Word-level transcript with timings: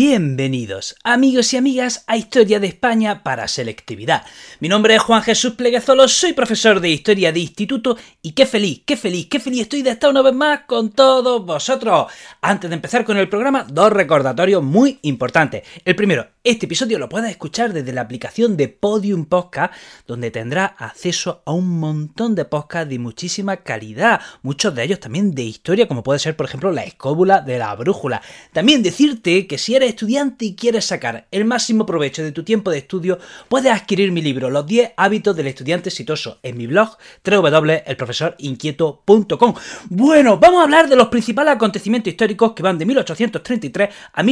Bienvenidos, 0.00 0.94
amigos 1.02 1.52
y 1.52 1.56
amigas, 1.56 2.04
a 2.06 2.16
Historia 2.16 2.60
de 2.60 2.68
España 2.68 3.24
para 3.24 3.48
Selectividad. 3.48 4.24
Mi 4.60 4.68
nombre 4.68 4.94
es 4.94 5.02
Juan 5.02 5.22
Jesús 5.22 5.54
Pleguezolo, 5.54 6.06
soy 6.06 6.34
profesor 6.34 6.78
de 6.78 6.88
Historia 6.88 7.32
de 7.32 7.40
Instituto 7.40 7.96
y 8.22 8.30
qué 8.30 8.46
feliz, 8.46 8.82
qué 8.86 8.96
feliz, 8.96 9.26
qué 9.28 9.40
feliz 9.40 9.62
estoy 9.62 9.82
de 9.82 9.90
estar 9.90 10.08
una 10.08 10.22
vez 10.22 10.34
más 10.34 10.60
con 10.68 10.92
todos 10.92 11.44
vosotros. 11.44 12.12
Antes 12.40 12.70
de 12.70 12.76
empezar 12.76 13.04
con 13.04 13.16
el 13.16 13.28
programa, 13.28 13.66
dos 13.68 13.92
recordatorios 13.92 14.62
muy 14.62 15.00
importantes. 15.02 15.64
El 15.84 15.96
primero, 15.96 16.28
este 16.50 16.64
episodio 16.64 16.98
lo 16.98 17.10
puedes 17.10 17.30
escuchar 17.30 17.74
desde 17.74 17.92
la 17.92 18.00
aplicación 18.00 18.56
de 18.56 18.68
Podium 18.68 19.26
Podcast, 19.26 19.74
donde 20.06 20.30
tendrás 20.30 20.72
acceso 20.78 21.42
a 21.44 21.52
un 21.52 21.78
montón 21.78 22.34
de 22.34 22.46
podcasts 22.46 22.88
de 22.88 22.98
muchísima 22.98 23.58
calidad, 23.58 24.22
muchos 24.40 24.74
de 24.74 24.82
ellos 24.82 24.98
también 24.98 25.34
de 25.34 25.42
historia, 25.42 25.86
como 25.86 26.02
puede 26.02 26.20
ser, 26.20 26.36
por 26.36 26.46
ejemplo, 26.46 26.72
la 26.72 26.84
escóbula 26.84 27.42
de 27.42 27.58
la 27.58 27.74
brújula. 27.74 28.22
También 28.54 28.82
decirte 28.82 29.46
que 29.46 29.58
si 29.58 29.74
eres 29.74 29.90
estudiante 29.90 30.46
y 30.46 30.54
quieres 30.54 30.86
sacar 30.86 31.28
el 31.30 31.44
máximo 31.44 31.84
provecho 31.84 32.22
de 32.22 32.32
tu 32.32 32.44
tiempo 32.44 32.70
de 32.70 32.78
estudio, 32.78 33.18
puedes 33.50 33.70
adquirir 33.70 34.10
mi 34.10 34.22
libro 34.22 34.48
Los 34.48 34.66
10 34.66 34.92
hábitos 34.96 35.36
del 35.36 35.48
estudiante 35.48 35.90
exitoso 35.90 36.38
en 36.42 36.56
mi 36.56 36.66
blog 36.66 36.96
www.elprofesorinquieto.com. 37.24 39.54
Bueno, 39.90 40.38
vamos 40.38 40.60
a 40.60 40.64
hablar 40.64 40.88
de 40.88 40.96
los 40.96 41.08
principales 41.08 41.54
acontecimientos 41.54 42.10
históricos 42.10 42.54
que 42.54 42.62
van 42.62 42.78
de 42.78 42.86
1833 42.86 43.90
a 44.12 44.22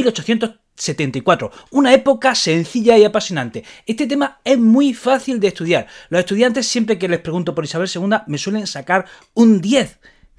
1874, 0.77 1.51
una 1.71 1.93
época 1.93 2.35
sencilla 2.35 2.97
y 2.97 3.03
apasionante. 3.03 3.63
Este 3.85 4.05
tema 4.05 4.39
es 4.43 4.59
muy 4.59 4.93
fácil 4.93 5.39
de 5.39 5.47
estudiar. 5.47 5.87
Los 6.09 6.19
estudiantes 6.19 6.67
siempre 6.67 6.99
que 6.99 7.07
les 7.07 7.19
pregunto 7.19 7.55
por 7.55 7.63
Isabel 7.63 7.89
II 7.93 8.17
me 8.27 8.37
suelen 8.37 8.67
sacar 8.67 9.05
un 9.33 9.59
10. 9.59 9.97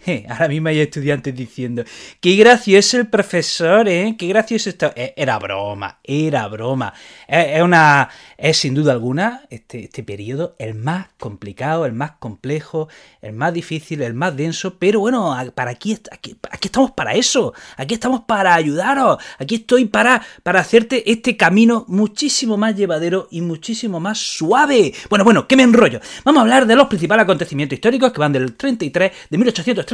ahora 0.28 0.48
mismo 0.48 0.68
hay 0.68 0.80
estudiantes 0.80 1.34
diciendo, 1.34 1.84
qué 2.20 2.36
gracioso 2.36 2.98
el 2.98 3.08
profesor, 3.08 3.88
¿eh? 3.88 4.16
Qué 4.18 4.26
gracioso 4.28 4.70
esto. 4.70 4.92
Eh, 4.94 5.14
era 5.16 5.38
broma, 5.38 5.98
era 6.02 6.46
broma. 6.48 6.92
Es, 7.26 7.62
una, 7.62 8.08
es 8.36 8.56
sin 8.56 8.74
duda 8.74 8.92
alguna 8.92 9.42
este, 9.50 9.84
este 9.84 10.02
periodo 10.02 10.54
el 10.58 10.74
más 10.74 11.08
complicado, 11.18 11.86
el 11.86 11.92
más 11.92 12.12
complejo, 12.12 12.88
el 13.22 13.32
más 13.32 13.52
difícil, 13.52 14.02
el 14.02 14.14
más 14.14 14.36
denso, 14.36 14.78
pero 14.78 15.00
bueno, 15.00 15.36
para 15.54 15.72
aquí, 15.72 15.98
aquí, 16.10 16.36
estamos 16.62 16.92
para 16.92 17.14
eso, 17.14 17.52
aquí 17.76 17.94
estamos 17.94 18.22
para 18.22 18.54
ayudaros, 18.54 19.18
aquí 19.38 19.56
estoy 19.56 19.86
para, 19.86 20.22
para 20.42 20.60
hacerte 20.60 21.10
este 21.10 21.36
camino 21.36 21.84
muchísimo 21.88 22.56
más 22.56 22.76
llevadero 22.76 23.28
y 23.30 23.40
muchísimo 23.40 24.00
más 24.00 24.18
suave. 24.18 24.92
Bueno, 25.10 25.24
bueno, 25.24 25.46
que 25.46 25.56
me 25.56 25.62
enrollo. 25.62 26.00
Vamos 26.24 26.40
a 26.40 26.42
hablar 26.42 26.66
de 26.66 26.76
los 26.76 26.86
principales 26.86 27.24
acontecimientos 27.24 27.76
históricos 27.76 28.12
que 28.12 28.20
van 28.20 28.32
del 28.32 28.54
33 28.54 29.12
de 29.30 29.38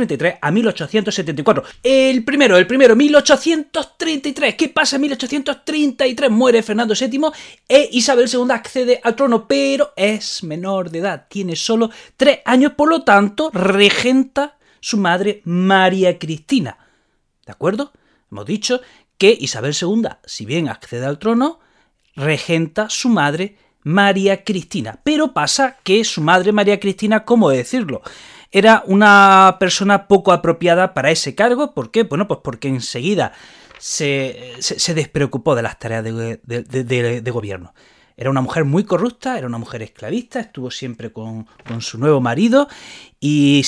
1833 0.05 0.39
a 0.41 0.51
1874. 0.51 1.65
El 1.83 2.25
primero, 2.25 2.57
el 2.57 2.67
primero, 2.67 2.97
1833. 2.97 4.55
¿Qué 4.55 4.69
pasa 4.69 4.97
en 4.97 5.03
1833? 5.03 6.31
Muere 6.31 6.63
Fernando 6.63 6.95
VII 6.95 7.21
e 7.69 7.89
Isabel 7.93 8.29
II 8.33 8.47
accede 8.51 9.01
al 9.03 9.17
trono, 9.17 9.47
pero 9.49 9.93
es 9.97 10.43
menor 10.43 10.91
de 10.91 10.99
edad, 10.99 11.27
tiene 11.29 11.57
solo 11.57 11.91
tres 12.17 12.41
años, 12.45 12.73
por 12.73 12.89
lo 12.89 13.03
tanto, 13.03 13.51
regenta 13.53 14.57
su 14.81 14.99
madre 14.99 15.41
María 15.45 16.19
Cristina. 16.19 16.79
¿De 17.47 17.53
acuerdo? 17.53 17.93
Hemos 18.31 18.47
dicho 18.47 18.81
que 19.19 19.37
Isabel 19.39 19.75
II, 19.81 20.09
si 20.25 20.45
bien 20.45 20.69
accede 20.69 21.07
al 21.07 21.19
trono, 21.19 21.61
regenta 22.17 22.89
su 22.91 23.09
madre 23.09 23.57
María 23.83 24.45
Cristina. 24.45 25.01
Pero 25.05 25.33
pasa 25.33 25.77
que 25.85 26.05
su 26.05 26.21
madre 26.21 26.53
María 26.53 26.81
Cristina, 26.81 27.25
¿cómo 27.25 27.51
decirlo? 27.51 28.03
Era 28.57 28.85
una 28.87 29.57
persona 29.59 30.07
poco 30.07 30.31
apropiada 30.31 30.95
para 30.95 31.11
ese 31.11 31.35
cargo. 31.35 31.75
¿Por 31.75 31.91
qué? 31.91 32.05
Bueno, 32.05 32.29
pues 32.29 32.39
porque 32.45 32.69
enseguida 32.69 33.33
se, 33.81 34.55
despreocupó 34.95 35.57
de 35.57 35.63
las 35.63 35.77
tareas 35.81 36.05
de 36.05 37.31
gobierno. 37.33 37.75
Era 38.17 38.31
una 38.31 38.43
mujer 38.43 38.65
muy 38.65 38.85
corrupta, 38.85 39.37
era 39.37 39.49
una 39.49 39.59
mujer 39.59 39.83
esclavista, 39.83 40.39
estuvo 40.39 40.71
siempre 40.71 41.13
con, 41.13 41.49
con, 41.67 41.81
su 41.81 41.99
nuevo 41.99 42.21
marido 42.21 42.69
y 43.19 43.67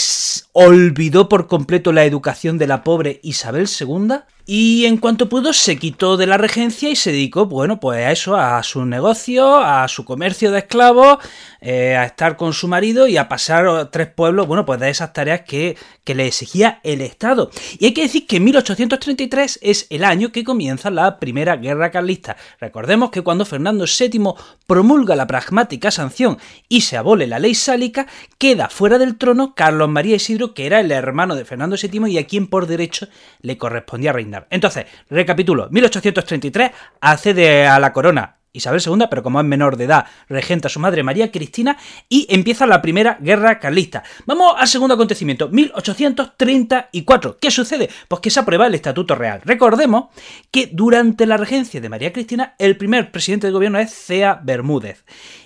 olvidó 0.52 1.28
por 1.28 1.48
completo 1.48 1.92
la 1.92 2.04
educación 2.04 2.56
de 2.56 2.68
la 2.68 2.84
pobre 2.84 3.18
Isabel 3.24 3.66
II 3.68 4.18
y 4.48 4.86
en 4.86 4.98
cuanto 4.98 5.28
pudo 5.28 5.52
se 5.52 5.76
quitó 5.76 6.16
de 6.16 6.28
la 6.28 6.38
regencia 6.38 6.88
y 6.88 6.94
se 6.94 7.10
dedicó, 7.10 7.46
bueno, 7.46 7.80
pues 7.80 7.98
a 7.98 8.12
eso, 8.12 8.36
a 8.36 8.62
su 8.62 8.86
negocio, 8.86 9.58
a 9.58 9.88
su 9.88 10.04
comercio 10.04 10.52
de 10.52 10.60
esclavos, 10.60 11.18
eh, 11.60 11.96
a 11.96 12.04
estar 12.04 12.36
con 12.36 12.52
su 12.52 12.68
marido 12.68 13.08
y 13.08 13.16
a 13.16 13.28
pasar 13.28 13.90
tres 13.90 14.06
pueblos, 14.06 14.46
bueno, 14.46 14.64
pues 14.64 14.78
de 14.78 14.88
esas 14.88 15.12
tareas 15.12 15.40
que, 15.40 15.76
que 16.04 16.14
le 16.14 16.28
exigía 16.28 16.78
el 16.84 17.00
Estado. 17.00 17.50
Y 17.80 17.86
hay 17.86 17.92
que 17.92 18.02
decir 18.02 18.28
que 18.28 18.38
1833 18.38 19.58
es 19.62 19.88
el 19.90 20.04
año 20.04 20.30
que 20.30 20.44
comienza 20.44 20.92
la 20.92 21.18
Primera 21.18 21.56
Guerra 21.56 21.90
Carlista. 21.90 22.36
Recordemos 22.60 23.10
que 23.10 23.22
cuando 23.22 23.44
Fernando 23.44 23.84
VII 23.84 24.34
promulga 24.68 25.16
la 25.16 25.26
pragmática 25.26 25.90
sanción 25.90 26.38
y 26.68 26.82
se 26.82 26.96
abole 26.96 27.26
la 27.26 27.40
ley 27.40 27.56
sálica, 27.56 28.06
queda 28.38 28.68
fuera 28.68 28.98
del 28.98 29.18
trono 29.18 29.56
Carlos 29.56 29.88
María 29.88 30.14
Isidro, 30.14 30.54
que 30.54 30.66
era 30.66 30.78
el 30.78 30.92
hermano 30.92 31.34
de 31.34 31.44
Fernando 31.44 31.74
VII 31.76 32.12
y 32.12 32.18
a 32.18 32.26
quien 32.28 32.46
por 32.46 32.68
derecho 32.68 33.08
le 33.40 33.58
correspondía 33.58 34.12
reinar. 34.12 34.35
Entonces, 34.50 34.86
recapitulo, 35.08 35.68
1833 35.70 36.70
accede 37.00 37.66
a 37.66 37.78
la 37.78 37.92
corona 37.92 38.36
Isabel 38.56 38.80
II, 38.84 39.06
pero 39.08 39.22
como 39.22 39.38
es 39.38 39.46
menor 39.46 39.76
de 39.76 39.84
edad, 39.84 40.06
regenta 40.28 40.68
a 40.68 40.70
su 40.70 40.80
madre 40.80 41.02
María 41.02 41.30
Cristina 41.30 41.76
y 42.08 42.26
empieza 42.30 42.66
la 42.66 42.82
primera 42.82 43.18
guerra 43.20 43.58
carlista. 43.58 44.02
Vamos 44.24 44.54
al 44.56 44.66
segundo 44.66 44.94
acontecimiento, 44.94 45.48
1834. 45.48 47.38
¿Qué 47.38 47.50
sucede? 47.50 47.90
Pues 48.08 48.20
que 48.20 48.30
se 48.30 48.40
aprueba 48.40 48.66
el 48.66 48.74
Estatuto 48.74 49.14
Real. 49.14 49.42
Recordemos 49.44 50.06
que 50.50 50.70
durante 50.72 51.26
la 51.26 51.36
regencia 51.36 51.80
de 51.80 51.88
María 51.88 52.12
Cristina, 52.12 52.54
el 52.58 52.76
primer 52.76 53.12
presidente 53.12 53.46
del 53.46 53.54
gobierno 53.54 53.78
es 53.78 53.92
Cea 53.92 54.40
Bermúdez 54.42 55.04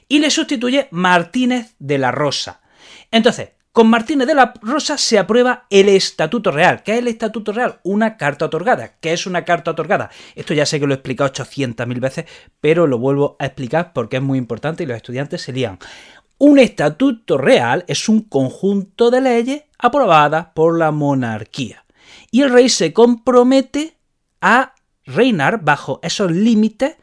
y 0.09 0.21
le 0.21 0.31
sustituye 0.31 0.89
Martínez 0.91 1.75
de 1.79 1.99
la 1.99 2.13
Rosa. 2.13 2.61
Entonces, 3.11 3.51
con 3.73 3.89
Martínez 3.89 4.27
de 4.27 4.35
la 4.35 4.53
Rosa 4.63 4.99
se 4.99 5.19
aprueba 5.19 5.67
el 5.71 5.89
Estatuto 5.89 6.51
Real. 6.51 6.83
¿Qué 6.83 6.93
es 6.93 6.99
el 6.99 7.09
Estatuto 7.09 7.53
Real? 7.53 7.81
Una 7.85 8.17
carta 8.17 8.47
otorgada. 8.47 8.97
¿Qué 9.01 9.13
es 9.13 9.27
una 9.27 9.45
carta 9.45 9.71
otorgada? 9.71 10.11
Esto 10.35 10.55
ya 10.55 10.67
sé 10.67 10.81
que 10.81 10.87
lo 10.87 10.95
he 10.95 10.97
explicado 10.97 11.31
800.000 11.31 12.01
veces, 12.01 12.25
pero 12.61 12.87
lo 12.87 12.99
vuelvo 12.99 13.37
a 13.39 13.47
explicar 13.47 13.93
porque 13.93 14.17
es 14.17 14.23
muy 14.23 14.39
importante 14.39 14.83
y 14.83 14.87
los 14.87 14.97
estudiantes 14.97 15.43
se 15.43 15.53
lían. 15.53 15.79
Un 16.39 16.59
estatuto 16.59 17.39
real 17.39 17.85
es 17.87 18.09
un 18.09 18.23
conjunto 18.23 19.11
de 19.11 19.21
leyes 19.21 19.63
aprobadas 19.79 20.49
por 20.55 20.77
la 20.77 20.91
monarquía. 20.91 21.85
Y 22.33 22.43
el 22.43 22.51
rey 22.51 22.69
se 22.69 22.93
compromete 22.93 23.97
a 24.41 24.75
reinar 25.05 25.63
bajo 25.63 26.01
esos 26.03 26.31
límites 26.33 26.97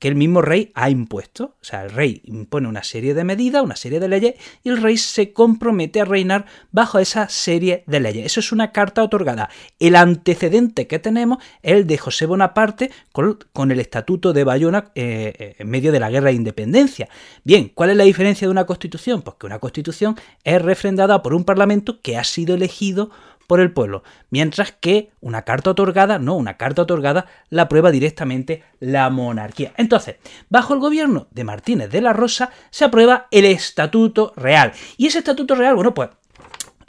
que 0.00 0.08
el 0.08 0.16
mismo 0.16 0.40
rey 0.42 0.72
ha 0.74 0.90
impuesto. 0.90 1.56
O 1.60 1.64
sea, 1.64 1.84
el 1.84 1.90
rey 1.90 2.22
impone 2.24 2.66
una 2.66 2.82
serie 2.82 3.14
de 3.14 3.22
medidas, 3.22 3.62
una 3.62 3.76
serie 3.76 4.00
de 4.00 4.08
leyes, 4.08 4.34
y 4.64 4.70
el 4.70 4.82
rey 4.82 4.96
se 4.96 5.32
compromete 5.32 6.00
a 6.00 6.06
reinar 6.06 6.46
bajo 6.72 6.98
esa 6.98 7.28
serie 7.28 7.84
de 7.86 8.00
leyes. 8.00 8.26
Eso 8.26 8.40
es 8.40 8.50
una 8.50 8.72
carta 8.72 9.04
otorgada. 9.04 9.50
El 9.78 9.94
antecedente 9.94 10.86
que 10.86 10.98
tenemos 10.98 11.38
es 11.62 11.74
el 11.74 11.86
de 11.86 11.98
José 11.98 12.24
Bonaparte 12.24 12.90
con, 13.12 13.70
el 13.70 13.78
Estatuto 13.78 14.32
de 14.32 14.42
Bayona 14.42 14.90
eh, 14.94 15.34
eh, 15.38 15.56
en 15.58 15.68
medio 15.68 15.92
de 15.92 16.00
la 16.00 16.10
Guerra 16.10 16.30
de 16.30 16.34
Independencia. 16.36 17.10
Bien, 17.44 17.70
¿cuál 17.74 17.90
es 17.90 17.96
la 17.96 18.04
diferencia 18.04 18.48
de 18.48 18.52
una 18.52 18.64
constitución? 18.64 19.20
Pues 19.20 19.36
que 19.38 19.46
una 19.46 19.58
constitución 19.58 20.16
es 20.42 20.62
refrendada 20.62 21.22
por 21.22 21.34
un 21.34 21.44
parlamento 21.44 22.00
que 22.00 22.16
ha 22.16 22.24
sido 22.24 22.54
elegido 22.54 23.10
por 23.50 23.60
el 23.60 23.72
pueblo, 23.72 24.04
mientras 24.30 24.70
que 24.70 25.10
una 25.20 25.42
carta 25.42 25.70
otorgada, 25.70 26.20
no, 26.20 26.36
una 26.36 26.56
carta 26.56 26.82
otorgada 26.82 27.26
la 27.48 27.62
aprueba 27.62 27.90
directamente 27.90 28.62
la 28.78 29.10
monarquía. 29.10 29.72
Entonces, 29.76 30.18
bajo 30.48 30.72
el 30.72 30.78
gobierno 30.78 31.26
de 31.32 31.42
Martínez 31.42 31.90
de 31.90 32.00
la 32.00 32.12
Rosa 32.12 32.52
se 32.70 32.84
aprueba 32.84 33.26
el 33.32 33.46
Estatuto 33.46 34.32
Real. 34.36 34.70
Y 34.98 35.08
ese 35.08 35.18
Estatuto 35.18 35.56
Real, 35.56 35.74
bueno, 35.74 35.94
pues 35.94 36.10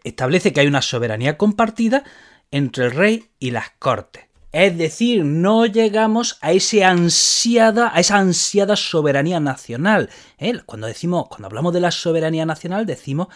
establece 0.04 0.54
que 0.54 0.60
hay 0.60 0.68
una 0.68 0.84
soberanía 0.84 1.36
compartida 1.36 2.04
entre 2.52 2.86
el 2.86 2.92
rey 2.92 3.32
y 3.40 3.50
las 3.50 3.72
cortes. 3.80 4.26
Es 4.52 4.78
decir, 4.78 5.26
no 5.26 5.66
llegamos 5.66 6.38
a, 6.42 6.52
ese 6.52 6.84
ansiada, 6.84 7.90
a 7.92 8.02
esa 8.02 8.18
ansiada 8.18 8.76
soberanía 8.76 9.40
nacional. 9.40 10.12
¿eh? 10.38 10.60
Cuando 10.68 10.86
decimos, 10.86 11.26
cuando 11.28 11.48
hablamos 11.48 11.74
de 11.74 11.80
la 11.80 11.90
soberanía 11.90 12.46
nacional, 12.46 12.86
decimos 12.86 13.30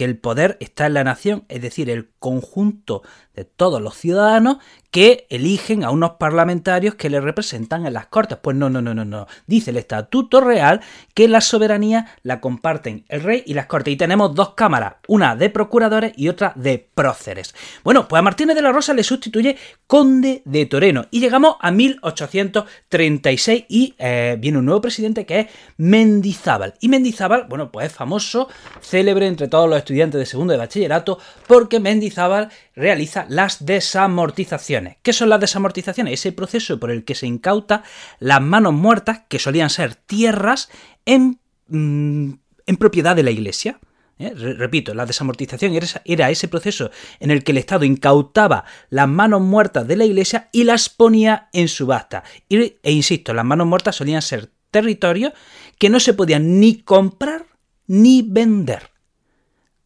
que 0.00 0.06
el 0.06 0.16
poder 0.16 0.56
está 0.60 0.86
en 0.86 0.94
la 0.94 1.04
nación, 1.04 1.44
es 1.50 1.60
decir, 1.60 1.90
el 1.90 2.08
conjunto 2.18 3.02
de 3.34 3.44
todos 3.44 3.82
los 3.82 3.96
ciudadanos 3.96 4.56
que 4.90 5.26
eligen 5.30 5.84
a 5.84 5.90
unos 5.90 6.12
parlamentarios 6.12 6.96
que 6.96 7.10
le 7.10 7.20
representan 7.20 7.86
en 7.86 7.92
las 7.92 8.06
Cortes. 8.06 8.38
Pues 8.42 8.56
no, 8.56 8.68
no, 8.68 8.82
no, 8.82 8.92
no, 8.92 9.04
no. 9.04 9.28
Dice 9.46 9.70
el 9.70 9.76
Estatuto 9.76 10.40
Real 10.40 10.80
que 11.14 11.28
la 11.28 11.40
soberanía 11.40 12.06
la 12.22 12.40
comparten 12.40 13.04
el 13.08 13.22
rey 13.22 13.44
y 13.46 13.54
las 13.54 13.66
Cortes. 13.66 13.94
Y 13.94 13.96
tenemos 13.96 14.34
dos 14.34 14.54
cámaras, 14.54 14.94
una 15.06 15.36
de 15.36 15.48
procuradores 15.48 16.12
y 16.16 16.28
otra 16.28 16.52
de 16.56 16.88
próceres. 16.92 17.54
Bueno, 17.84 18.08
pues 18.08 18.18
a 18.18 18.22
Martínez 18.22 18.56
de 18.56 18.62
la 18.62 18.72
Rosa 18.72 18.94
le 18.94 19.04
sustituye 19.04 19.56
conde 19.86 20.42
de 20.44 20.66
Toreno. 20.66 21.06
Y 21.10 21.20
llegamos 21.20 21.56
a 21.60 21.70
1836 21.70 23.64
y 23.68 23.94
eh, 23.98 24.36
viene 24.40 24.58
un 24.58 24.64
nuevo 24.64 24.80
presidente 24.80 25.24
que 25.24 25.40
es 25.40 25.46
Mendizábal. 25.76 26.74
Y 26.80 26.88
Mendizábal, 26.88 27.46
bueno, 27.48 27.70
pues 27.70 27.86
es 27.86 27.92
famoso, 27.92 28.48
célebre 28.80 29.28
entre 29.28 29.46
todos 29.46 29.70
los 29.70 29.78
estudiantes 29.90 30.20
de 30.20 30.26
segundo 30.26 30.52
de 30.52 30.58
bachillerato, 30.58 31.18
porque 31.48 31.80
Mendizábal 31.80 32.50
realiza 32.76 33.26
las 33.28 33.66
desamortizaciones. 33.66 34.98
¿Qué 35.02 35.12
son 35.12 35.28
las 35.28 35.40
desamortizaciones? 35.40 36.14
Ese 36.14 36.30
proceso 36.30 36.78
por 36.78 36.92
el 36.92 37.04
que 37.04 37.16
se 37.16 37.26
incauta 37.26 37.82
las 38.20 38.40
manos 38.40 38.72
muertas, 38.72 39.22
que 39.28 39.40
solían 39.40 39.68
ser 39.68 39.96
tierras, 39.96 40.70
en, 41.06 41.40
mm, 41.66 42.32
en 42.66 42.76
propiedad 42.76 43.16
de 43.16 43.24
la 43.24 43.32
iglesia. 43.32 43.80
¿eh? 44.20 44.32
Repito, 44.32 44.94
la 44.94 45.06
desamortización 45.06 45.76
era 46.04 46.30
ese 46.30 46.46
proceso 46.46 46.92
en 47.18 47.32
el 47.32 47.42
que 47.42 47.50
el 47.50 47.58
Estado 47.58 47.84
incautaba 47.84 48.64
las 48.90 49.08
manos 49.08 49.40
muertas 49.40 49.88
de 49.88 49.96
la 49.96 50.04
iglesia 50.04 50.50
y 50.52 50.62
las 50.62 50.88
ponía 50.88 51.48
en 51.52 51.66
subasta. 51.66 52.22
e 52.48 52.92
insisto, 52.92 53.34
las 53.34 53.44
manos 53.44 53.66
muertas 53.66 53.96
solían 53.96 54.22
ser 54.22 54.50
territorios 54.70 55.32
que 55.78 55.90
no 55.90 55.98
se 55.98 56.14
podían 56.14 56.60
ni 56.60 56.80
comprar 56.82 57.46
ni 57.88 58.22
vender. 58.22 58.90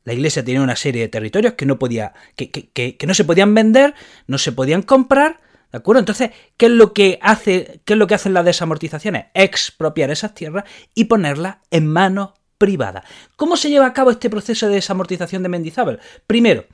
La 0.04 0.12
iglesia 0.12 0.44
tenía 0.44 0.60
una 0.60 0.76
serie 0.76 1.02
de 1.02 1.08
territorios 1.08 1.54
que 1.54 1.66
no, 1.66 1.78
podía, 1.78 2.12
que, 2.36 2.50
que, 2.50 3.06
no 3.06 3.14
se 3.14 3.24
podían 3.24 3.54
vender, 3.54 3.94
no 4.26 4.38
se 4.38 4.52
podían 4.52 4.82
comprar, 4.82 5.40
¿de 5.72 5.78
acuerdo? 5.78 6.00
Entonces, 6.00 6.30
¿qué 6.56 6.66
es 6.66 6.72
lo 6.72 6.92
que 6.92 7.18
hace, 7.22 7.80
qué 7.84 7.94
es 7.94 7.98
lo 7.98 8.06
que 8.06 8.14
hacen 8.14 8.34
las 8.34 8.44
desamortizaciones? 8.44 9.26
Expropiar 9.34 10.10
esas 10.10 10.34
tierras 10.34 10.64
y 10.94 11.04
ponerlas 11.04 11.56
en 11.70 11.86
manos 11.86 12.30
privadas. 12.58 13.04
¿Cómo 13.36 13.56
se 13.56 13.70
lleva 13.70 13.86
a 13.86 13.92
cabo 13.92 14.10
este 14.10 14.30
proceso 14.30 14.68
de 14.68 14.74
desamortización 14.74 15.42
de 15.42 15.48
Mendizábal? 15.48 16.00
Primero, 16.26 16.66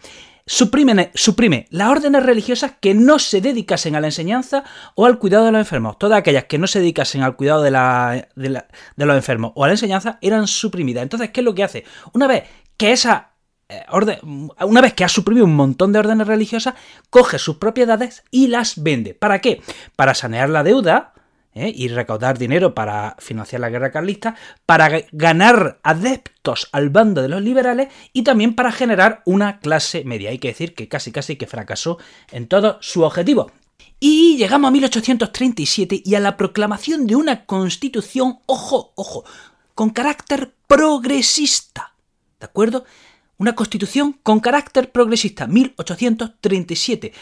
Suprime, 0.46 1.12
suprime, 1.14 1.68
las 1.70 1.90
órdenes 1.90 2.24
religiosas 2.24 2.72
que 2.80 2.92
no 2.92 3.20
se 3.20 3.40
dedicasen 3.40 3.94
a 3.94 4.00
la 4.00 4.08
enseñanza 4.08 4.64
o 4.96 5.06
al 5.06 5.20
cuidado 5.20 5.44
de 5.44 5.52
los 5.52 5.60
enfermos. 5.60 5.96
Todas 5.96 6.18
aquellas 6.18 6.46
que 6.46 6.58
no 6.58 6.66
se 6.66 6.80
dedicasen 6.80 7.22
al 7.22 7.36
cuidado 7.36 7.62
de, 7.62 7.70
la, 7.70 8.26
de, 8.34 8.64
de 8.96 9.06
los 9.06 9.16
enfermos 9.16 9.52
o 9.54 9.62
a 9.62 9.68
la 9.68 9.74
enseñanza 9.74 10.18
eran 10.20 10.48
suprimidas. 10.48 11.04
Entonces, 11.04 11.30
¿qué 11.30 11.40
es 11.40 11.44
lo 11.44 11.54
que 11.54 11.62
hace? 11.62 11.84
Una 12.14 12.26
vez 12.26 12.44
que 12.80 12.92
esa 12.92 13.32
eh, 13.68 13.84
orden, 13.90 14.48
una 14.58 14.80
vez 14.80 14.94
que 14.94 15.04
ha 15.04 15.08
suprimido 15.08 15.44
un 15.44 15.54
montón 15.54 15.92
de 15.92 15.98
órdenes 15.98 16.26
religiosas, 16.26 16.76
coge 17.10 17.38
sus 17.38 17.56
propiedades 17.56 18.22
y 18.30 18.46
las 18.46 18.82
vende. 18.82 19.12
¿Para 19.12 19.42
qué? 19.42 19.60
Para 19.96 20.14
sanear 20.14 20.48
la 20.48 20.62
deuda 20.62 21.12
¿eh? 21.52 21.70
y 21.76 21.88
recaudar 21.88 22.38
dinero 22.38 22.74
para 22.74 23.16
financiar 23.18 23.60
la 23.60 23.68
guerra 23.68 23.90
carlista, 23.90 24.34
para 24.64 25.02
ganar 25.12 25.78
adeptos 25.82 26.70
al 26.72 26.88
bando 26.88 27.20
de 27.20 27.28
los 27.28 27.42
liberales 27.42 27.88
y 28.14 28.22
también 28.22 28.54
para 28.54 28.72
generar 28.72 29.20
una 29.26 29.60
clase 29.60 30.02
media. 30.06 30.30
Hay 30.30 30.38
que 30.38 30.48
decir 30.48 30.74
que 30.74 30.88
casi 30.88 31.12
casi 31.12 31.36
que 31.36 31.46
fracasó 31.46 31.98
en 32.32 32.48
todo 32.48 32.78
su 32.80 33.02
objetivo. 33.02 33.52
Y 34.00 34.38
llegamos 34.38 34.68
a 34.68 34.72
1837 34.72 36.00
y 36.02 36.14
a 36.14 36.20
la 36.20 36.38
proclamación 36.38 37.06
de 37.06 37.14
una 37.14 37.44
constitución, 37.44 38.38
ojo, 38.46 38.94
ojo, 38.94 39.26
con 39.74 39.90
carácter 39.90 40.54
progresista. 40.66 41.89
¿De 42.40 42.46
acuerdo? 42.46 42.84
Una 43.36 43.54
constitución 43.54 44.18
con 44.22 44.40
carácter 44.40 44.90
progresista, 44.90 45.46
1837. 45.46 47.12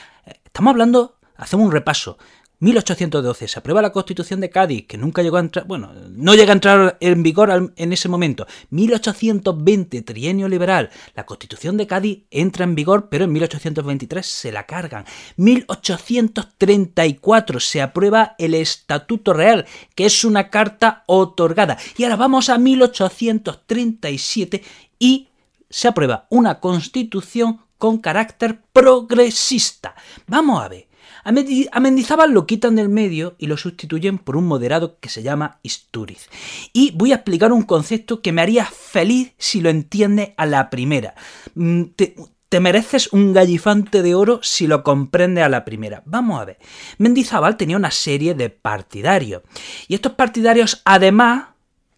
Estamos 0.45 0.71
hablando, 0.71 1.17
hacemos 1.37 1.67
un 1.67 1.73
repaso. 1.73 2.19
1812 2.61 3.47
se 3.47 3.59
aprueba 3.59 3.81
la 3.81 3.93
Constitución 3.93 4.41
de 4.41 4.51
Cádiz, 4.51 4.85
que 4.87 4.99
nunca 4.99 5.23
llegó 5.23 5.37
a 5.37 5.41
entrar, 5.41 5.65
bueno, 5.67 5.93
no 6.11 6.35
llega 6.35 6.51
a 6.51 6.55
entrar 6.55 6.97
en 6.99 7.23
vigor 7.23 7.73
en 7.77 7.93
ese 7.93 8.09
momento. 8.09 8.49
1820, 8.71 10.03
trienio 10.03 10.49
liberal, 10.49 10.91
la 11.15 11.25
Constitución 11.25 11.77
de 11.77 11.87
Cádiz 11.87 12.25
entra 12.31 12.65
en 12.65 12.75
vigor, 12.75 13.09
pero 13.09 13.27
en 13.27 13.33
1823 13.33 14.27
se 14.27 14.51
la 14.51 14.67
cargan. 14.67 15.05
1834 15.37 17.61
se 17.61 17.81
aprueba 17.81 18.35
el 18.39 18.55
Estatuto 18.55 19.35
Real, 19.35 19.65
que 19.95 20.07
es 20.07 20.25
una 20.25 20.51
carta 20.51 21.05
otorgada. 21.07 21.79
Y 21.97 22.03
ahora 22.03 22.17
vamos 22.17 22.49
a 22.49 22.59
1837 22.59 24.65
y 24.99 25.29
se 25.71 25.89
aprueba 25.89 26.27
una 26.31 26.61
constitución 26.61 27.61
con 27.79 27.99
carácter 27.99 28.61
progresista. 28.73 29.95
Vamos 30.27 30.63
a 30.63 30.69
ver. 30.69 30.89
A 31.25 31.81
Mendizábal 31.81 32.33
lo 32.33 32.47
quitan 32.47 32.77
del 32.77 32.89
medio 32.89 33.35
y 33.39 33.49
lo 33.49 33.57
sustituyen 33.57 34.19
por 34.19 34.37
un 34.37 34.47
moderado 34.47 34.99
que 34.99 35.11
se 35.11 35.23
llama 35.23 35.59
Istúriz. 35.63 36.29
Y 36.73 36.93
voy 36.93 37.13
a 37.13 37.17
explicar 37.17 37.53
un 37.53 37.63
concepto 37.63 38.23
que 38.23 38.33
me 38.33 38.41
haría 38.41 38.65
feliz 38.65 39.35
si 39.37 39.61
lo 39.61 39.69
entiende 39.69 40.35
a 40.39 40.47
la 40.47 40.71
primera. 40.71 41.15
Mm, 41.55 41.83
te, 41.97 42.15
te 42.49 42.61
mereces 42.61 43.13
un 43.13 43.35
gallifante 43.35 44.03
de 44.03 44.15
oro 44.15 44.41
si 44.43 44.67
lo 44.67 44.83
comprende 44.83 45.43
a 45.43 45.51
la 45.51 45.65
primera. 45.67 46.03
Vamos 46.07 46.41
a 46.41 46.47
ver. 46.47 46.59
Mendizábal 46.97 47.59
tenía 47.59 47.77
una 47.77 47.91
serie 47.91 48.35
de 48.35 48.49
partidarios. 48.49 49.43
Y 49.87 49.95
estos 49.95 50.13
partidarios, 50.13 50.81
además, 50.85 51.49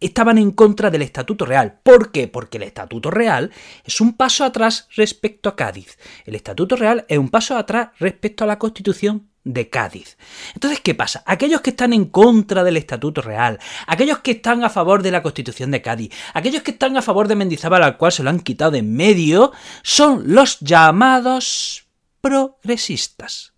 estaban 0.00 0.38
en 0.38 0.50
contra 0.50 0.90
del 0.90 1.02
Estatuto 1.02 1.44
Real. 1.44 1.78
¿Por 1.82 2.10
qué? 2.10 2.26
Porque 2.28 2.58
el 2.58 2.64
Estatuto 2.64 3.10
Real 3.10 3.50
es 3.84 4.00
un 4.00 4.14
paso 4.14 4.44
atrás 4.44 4.88
respecto 4.96 5.48
a 5.48 5.56
Cádiz. 5.56 5.98
El 6.24 6.34
Estatuto 6.34 6.76
Real 6.76 7.04
es 7.08 7.18
un 7.18 7.28
paso 7.28 7.56
atrás 7.56 7.90
respecto 7.98 8.44
a 8.44 8.46
la 8.46 8.58
Constitución 8.58 9.28
de 9.44 9.68
Cádiz. 9.70 10.18
Entonces, 10.54 10.80
¿qué 10.80 10.94
pasa? 10.94 11.22
Aquellos 11.26 11.60
que 11.60 11.70
están 11.70 11.92
en 11.92 12.06
contra 12.06 12.64
del 12.64 12.76
Estatuto 12.76 13.22
Real, 13.22 13.58
aquellos 13.86 14.18
que 14.18 14.32
están 14.32 14.64
a 14.64 14.70
favor 14.70 15.02
de 15.02 15.10
la 15.10 15.22
Constitución 15.22 15.70
de 15.70 15.82
Cádiz, 15.82 16.12
aquellos 16.34 16.62
que 16.62 16.72
están 16.72 16.96
a 16.96 17.02
favor 17.02 17.28
de 17.28 17.36
Mendizábal 17.36 17.82
al 17.82 17.96
cual 17.96 18.12
se 18.12 18.22
lo 18.22 18.30
han 18.30 18.40
quitado 18.40 18.72
de 18.72 18.78
en 18.78 18.94
medio, 18.94 19.52
son 19.82 20.34
los 20.34 20.60
llamados 20.60 21.86
progresistas 22.20 23.49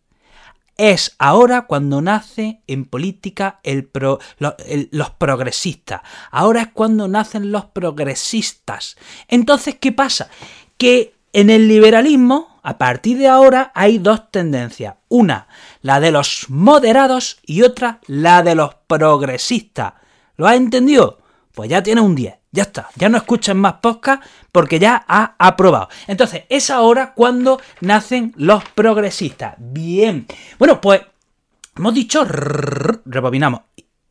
es 0.77 1.15
ahora 1.19 1.63
cuando 1.63 2.01
nace 2.01 2.63
en 2.67 2.85
política 2.85 3.61
el 3.63 3.91
los 4.39 5.11
progresistas. 5.11 6.03
Ahora 6.31 6.63
es 6.63 6.69
cuando 6.69 7.09
nacen 7.09 7.53
los 7.53 7.67
progresistas. 7.67 8.97
Entonces, 9.29 9.77
¿qué 9.81 9.93
pasa? 9.93 10.29
Que 10.79 11.15
en 11.33 11.51
el 11.51 11.69
liberalismo, 11.69 12.61
a 12.63 12.79
partir 12.79 13.19
de 13.19 13.29
ahora, 13.29 13.73
hay 13.75 13.99
dos 13.99 14.31
tendencias. 14.31 14.97
Una, 15.09 15.49
la 15.81 16.01
de 16.01 16.11
los 16.11 16.47
moderados 16.49 17.39
y 17.47 17.63
otra, 17.63 18.01
la 18.07 18.43
de 18.43 18.55
los 18.55 18.75
progresistas. 18.87 19.95
¿Lo 20.37 20.47
has 20.47 20.57
entendido? 20.57 21.19
Pues 21.53 21.71
ya 21.71 21.83
tiene 21.83 22.01
un 22.01 22.15
10. 22.15 22.42
Ya 22.55 22.65
está, 22.65 22.91
ya 22.97 23.09
no 23.09 23.17
escuchen 23.17 23.57
más 23.57 23.75
podcast 23.81 24.23
porque 24.53 24.79
ya 24.79 25.03
ha 25.09 25.35
aprobado. 25.39 25.89
Entonces, 26.07 26.45
es 26.51 26.69
ahora 26.69 27.15
cuando 27.15 27.59
nacen 27.81 28.35
los 28.37 28.63
progresistas. 28.69 29.55
Bien. 29.57 30.27
Bueno, 30.59 30.79
pues 30.79 31.01
hemos 31.75 31.95
dicho, 31.95 32.27
rebobinamos. 32.27 33.63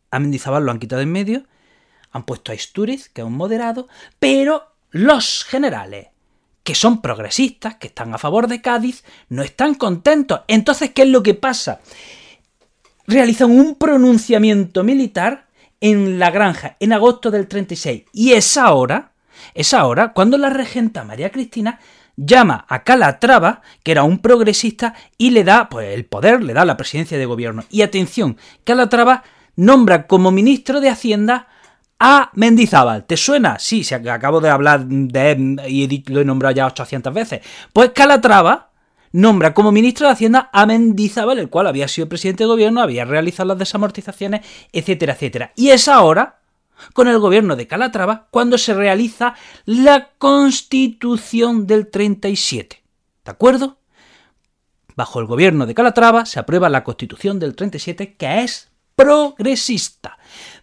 A 0.10 0.20
Mendizábal 0.20 0.66
lo 0.66 0.72
han 0.72 0.80
quitado 0.80 1.04
en 1.04 1.12
medio, 1.12 1.44
han 2.12 2.24
puesto 2.24 2.52
a 2.52 2.56
Isturiz, 2.56 3.10
que 3.10 3.22
es 3.22 3.28
un 3.28 3.34
moderado, 3.34 3.88
pero 4.18 4.74
los 4.90 5.44
generales, 5.44 6.08
que 6.64 6.74
son 6.74 7.00
progresistas, 7.00 7.76
que 7.76 7.88
están 7.88 8.12
a 8.12 8.18
favor 8.18 8.48
de 8.48 8.60
Cádiz, 8.60 9.04
no 9.30 9.44
están 9.44 9.76
contentos. 9.76 10.42
Entonces, 10.48 10.90
¿qué 10.90 11.04
es 11.04 11.10
lo 11.10 11.22
que 11.22 11.36
pasa? 11.36 11.80
Realizan 13.06 13.52
un 13.52 13.76
pronunciamiento 13.76 14.84
militar 14.84 15.48
en 15.82 16.20
la 16.20 16.32
granja 16.32 16.78
en 16.80 16.94
agosto 16.94 17.32
del 17.32 17.48
36. 17.48 18.04
Y 18.14 18.34
es 18.34 18.56
ahora, 18.56 19.12
es 19.54 19.74
ahora 19.74 20.14
cuando 20.14 20.38
la 20.38 20.50
regenta 20.50 21.04
María 21.04 21.32
Cristina 21.32 21.80
llama 22.16 22.66
a 22.70 22.84
Calatrava, 22.84 23.62
que 23.84 23.92
era 23.92 24.04
un 24.04 24.20
progresista, 24.20 24.94
y 25.18 25.32
le 25.32 25.44
da 25.44 25.70
pues, 25.70 25.94
el 25.94 26.06
poder, 26.06 26.44
le 26.44 26.54
da 26.54 26.66
la 26.66 26.78
presidencia 26.78 27.18
de 27.18 27.26
gobierno. 27.26 27.64
Y 27.70 27.82
atención, 27.82 28.38
Calatrava 28.64 29.24
nombra 29.56 30.08
como 30.08 30.32
ministro 30.32 30.80
de 30.80 30.90
Hacienda 30.90 31.48
a 32.00 32.32
Mendizábal. 32.34 33.06
¿Te 33.06 33.18
suena? 33.18 33.60
Sí, 33.60 33.84
si 33.84 33.94
acabo 33.94 34.42
de 34.42 34.50
hablar 34.50 34.86
de 34.86 35.32
él 35.32 35.62
y 35.68 36.04
lo 36.12 36.22
he 36.22 36.26
nombrado 36.26 36.56
ya 36.56 36.68
800 36.68 37.14
veces. 37.14 37.42
Pues 37.74 37.92
Calatrava 37.92 38.71
nombra 39.12 39.54
como 39.54 39.72
ministro 39.72 40.08
de 40.08 40.14
Hacienda 40.14 40.50
a 40.54 40.66
Mendizábal, 40.66 41.40
el 41.40 41.50
cual 41.50 41.68
había 41.68 41.88
sido 41.88 42.10
presidente 42.10 42.44
de 42.44 42.50
gobierno, 42.50 42.82
había 42.82 43.06
realizado 43.06 43.50
las 43.50 43.60
desamortizaciones, 43.60 44.42
etcétera, 44.72 45.14
etcétera. 45.14 45.54
Y 45.56 45.70
es 45.70 45.88
ahora, 45.88 46.40
con 46.94 47.08
el 47.08 47.20
gobierno 47.20 47.56
de 47.56 47.68
Calatrava, 47.68 48.28
cuando 48.32 48.58
se 48.58 48.74
realiza 48.74 49.36
la 49.66 50.10
Constitución 50.18 51.68
del 51.68 51.88
37. 51.88 52.82
¿De 53.26 53.32
acuerdo? 53.32 53.78
Bajo 54.96 55.20
el 55.20 55.26
gobierno 55.26 55.66
de 55.66 55.74
Calatrava 55.74 56.26
se 56.26 56.40
aprueba 56.40 56.70
la 56.70 56.84
Constitución 56.84 57.40
del 57.40 57.56
37, 57.56 58.16
que 58.16 58.44
es 58.44 58.70
progresista. 58.96 60.18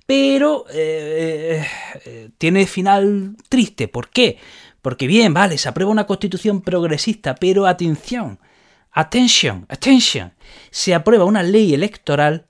Pero 0.07 0.64
eh, 0.71 1.67
eh, 2.05 2.31
tiene 2.38 2.67
final 2.67 3.37
triste. 3.49 3.88
¿Por 3.88 4.09
qué? 4.09 4.38
Porque 4.82 5.06
bien, 5.06 5.35
vale, 5.35 5.58
se 5.58 5.68
aprueba 5.68 5.90
una 5.90 6.06
constitución 6.06 6.61
progresista, 6.61 7.35
pero 7.35 7.66
atención, 7.66 8.38
atención, 8.92 9.66
atención, 9.68 10.35
se 10.70 10.94
aprueba 10.94 11.25
una 11.25 11.42
ley 11.42 11.75
electoral 11.75 12.47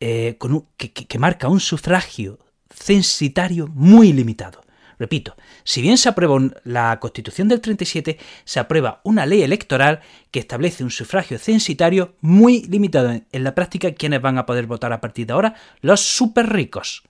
eh, 0.00 0.36
con 0.38 0.66
que, 0.76 1.18
marca 1.18 1.48
un 1.48 1.60
sufragio 1.60 2.38
censitario 2.70 3.68
muy 3.68 4.12
limitado. 4.12 4.62
Repito, 4.98 5.36
si 5.64 5.82
bien 5.82 5.98
se 5.98 6.08
aprueba 6.08 6.38
la 6.64 6.98
Constitución 7.00 7.48
del 7.48 7.60
37, 7.60 8.18
se 8.44 8.60
aprueba 8.60 9.00
una 9.04 9.26
ley 9.26 9.42
electoral 9.42 10.00
que 10.30 10.40
establece 10.40 10.84
un 10.84 10.90
sufragio 10.90 11.38
censitario 11.38 12.16
muy 12.20 12.62
limitado. 12.64 13.10
En 13.10 13.44
la 13.44 13.54
práctica, 13.54 13.92
¿quiénes 13.92 14.22
van 14.22 14.38
a 14.38 14.46
poder 14.46 14.66
votar 14.66 14.92
a 14.92 15.00
partir 15.00 15.26
de 15.26 15.32
ahora? 15.32 15.54
Los 15.80 16.00
súper 16.00 16.52
ricos. 16.52 17.02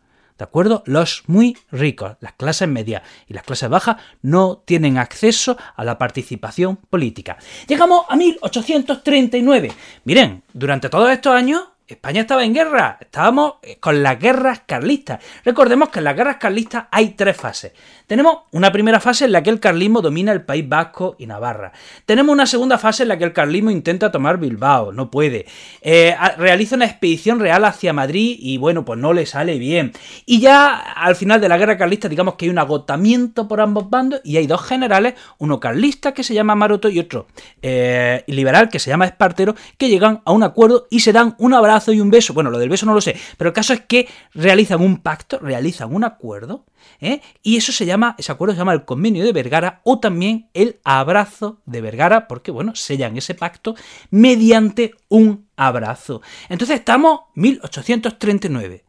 ¿De 0.42 0.46
acuerdo? 0.46 0.82
Los 0.86 1.22
muy 1.28 1.56
ricos, 1.70 2.16
las 2.18 2.32
clases 2.32 2.66
medias 2.66 3.02
y 3.28 3.32
las 3.32 3.44
clases 3.44 3.68
bajas 3.68 3.98
no 4.22 4.60
tienen 4.64 4.98
acceso 4.98 5.56
a 5.76 5.84
la 5.84 5.98
participación 5.98 6.74
política. 6.90 7.38
Llegamos 7.68 8.06
a 8.08 8.16
1839. 8.16 9.70
Miren, 10.02 10.42
durante 10.52 10.88
todos 10.88 11.10
estos 11.10 11.32
años 11.32 11.62
España 11.92 12.22
estaba 12.22 12.44
en 12.44 12.54
guerra, 12.54 12.98
estábamos 13.00 13.54
eh, 13.62 13.78
con 13.80 14.02
las 14.02 14.18
guerras 14.18 14.62
carlistas. 14.66 15.20
Recordemos 15.44 15.88
que 15.88 16.00
en 16.00 16.04
las 16.04 16.16
guerras 16.16 16.36
carlistas 16.36 16.86
hay 16.90 17.10
tres 17.10 17.36
fases. 17.36 17.72
Tenemos 18.06 18.38
una 18.50 18.70
primera 18.72 19.00
fase 19.00 19.24
en 19.24 19.32
la 19.32 19.42
que 19.42 19.50
el 19.50 19.60
carlismo 19.60 20.02
domina 20.02 20.32
el 20.32 20.42
País 20.42 20.68
Vasco 20.68 21.16
y 21.18 21.26
Navarra. 21.26 21.72
Tenemos 22.04 22.32
una 22.32 22.46
segunda 22.46 22.76
fase 22.76 23.04
en 23.04 23.08
la 23.08 23.16
que 23.16 23.24
el 23.24 23.32
carlismo 23.32 23.70
intenta 23.70 24.10
tomar 24.12 24.38
Bilbao, 24.38 24.92
no 24.92 25.10
puede. 25.10 25.46
Eh, 25.80 26.14
realiza 26.36 26.76
una 26.76 26.84
expedición 26.84 27.40
real 27.40 27.64
hacia 27.64 27.92
Madrid 27.92 28.36
y 28.38 28.58
bueno, 28.58 28.84
pues 28.84 28.98
no 28.98 29.12
le 29.12 29.24
sale 29.24 29.58
bien. 29.58 29.92
Y 30.26 30.40
ya 30.40 30.76
al 30.76 31.16
final 31.16 31.40
de 31.40 31.48
la 31.48 31.56
guerra 31.56 31.78
carlista 31.78 32.08
digamos 32.08 32.34
que 32.34 32.46
hay 32.46 32.50
un 32.50 32.58
agotamiento 32.58 33.48
por 33.48 33.60
ambos 33.60 33.88
bandos 33.88 34.20
y 34.24 34.36
hay 34.36 34.46
dos 34.46 34.62
generales, 34.62 35.14
uno 35.38 35.60
carlista 35.60 36.12
que 36.12 36.22
se 36.22 36.34
llama 36.34 36.54
Maroto 36.54 36.88
y 36.88 36.98
otro 36.98 37.26
eh, 37.62 38.24
liberal 38.26 38.68
que 38.68 38.78
se 38.78 38.90
llama 38.90 39.06
Espartero, 39.06 39.54
que 39.78 39.88
llegan 39.88 40.20
a 40.24 40.32
un 40.32 40.42
acuerdo 40.42 40.86
y 40.90 41.00
se 41.00 41.12
dan 41.12 41.34
un 41.38 41.54
abrazo 41.82 41.92
y 41.92 42.00
un 42.00 42.10
beso. 42.10 42.32
Bueno, 42.32 42.50
lo 42.50 42.58
del 42.58 42.68
beso 42.68 42.86
no 42.86 42.94
lo 42.94 43.00
sé, 43.00 43.16
pero 43.36 43.48
el 43.48 43.54
caso 43.54 43.72
es 43.72 43.80
que 43.80 44.08
realizan 44.34 44.80
un 44.80 44.98
pacto, 44.98 45.38
realizan 45.38 45.94
un 45.94 46.04
acuerdo, 46.04 46.64
¿eh? 47.00 47.20
y 47.42 47.56
eso 47.56 47.72
se 47.72 47.86
llama, 47.86 48.14
ese 48.18 48.32
acuerdo 48.32 48.54
se 48.54 48.58
llama 48.58 48.72
el 48.72 48.84
convenio 48.84 49.24
de 49.24 49.32
Vergara 49.32 49.80
o 49.84 49.98
también 49.98 50.48
el 50.54 50.80
abrazo 50.84 51.60
de 51.66 51.80
Vergara, 51.80 52.28
porque 52.28 52.50
bueno, 52.50 52.74
sellan 52.74 53.16
ese 53.16 53.34
pacto 53.34 53.74
mediante 54.10 54.94
un 55.08 55.48
abrazo. 55.56 56.22
Entonces 56.48 56.78
estamos 56.78 57.20
1839. 57.34 58.84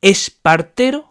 Espartero 0.00 1.08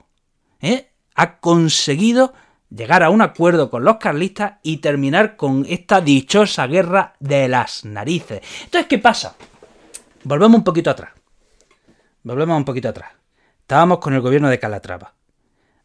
¿eh? 0.62 0.90
ha 1.16 1.40
conseguido 1.40 2.34
llegar 2.70 3.04
a 3.04 3.10
un 3.10 3.22
acuerdo 3.22 3.70
con 3.70 3.84
los 3.84 3.98
carlistas 3.98 4.54
y 4.64 4.78
terminar 4.78 5.36
con 5.36 5.66
esta 5.68 6.02
dichosa 6.02 6.68
guerra 6.68 7.16
de 7.20 7.48
las 7.48 7.86
narices. 7.86 8.42
Entonces, 8.64 8.88
¿qué 8.88 9.00
pasa? 9.00 9.36
Volvemos 10.24 10.58
un 10.58 10.64
poquito 10.64 10.90
atrás. 10.90 11.19
Volvemos 12.24 12.58
un 12.58 12.66
poquito 12.66 12.90
atrás. 12.90 13.14
Estábamos 13.62 14.00
con 14.00 14.14
el 14.14 14.22
gobierno 14.22 14.50
de 14.50 14.60
Calatrava. 14.60 15.14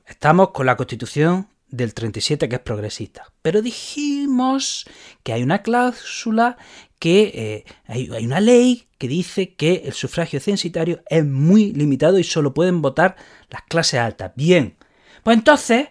Estamos 0.06 0.50
con 0.50 0.66
la 0.66 0.76
constitución 0.76 1.48
del 1.68 1.94
37 1.94 2.48
que 2.48 2.56
es 2.56 2.60
progresista. 2.60 3.32
Pero 3.42 3.62
dijimos 3.62 4.86
que 5.22 5.32
hay 5.32 5.42
una 5.42 5.62
cláusula, 5.62 6.56
que 6.98 7.32
eh, 7.34 7.64
hay, 7.86 8.10
hay, 8.12 8.26
una 8.26 8.40
ley 8.40 8.88
que 8.98 9.08
dice 9.08 9.54
que 9.54 9.82
el 9.84 9.92
sufragio 9.92 10.40
censitario 10.40 11.02
es 11.08 11.24
muy 11.24 11.72
limitado 11.72 12.18
y 12.18 12.24
solo 12.24 12.54
pueden 12.54 12.82
votar 12.82 13.16
las 13.50 13.62
clases 13.62 14.00
altas. 14.00 14.32
Bien, 14.34 14.76
pues 15.22 15.36
entonces, 15.36 15.88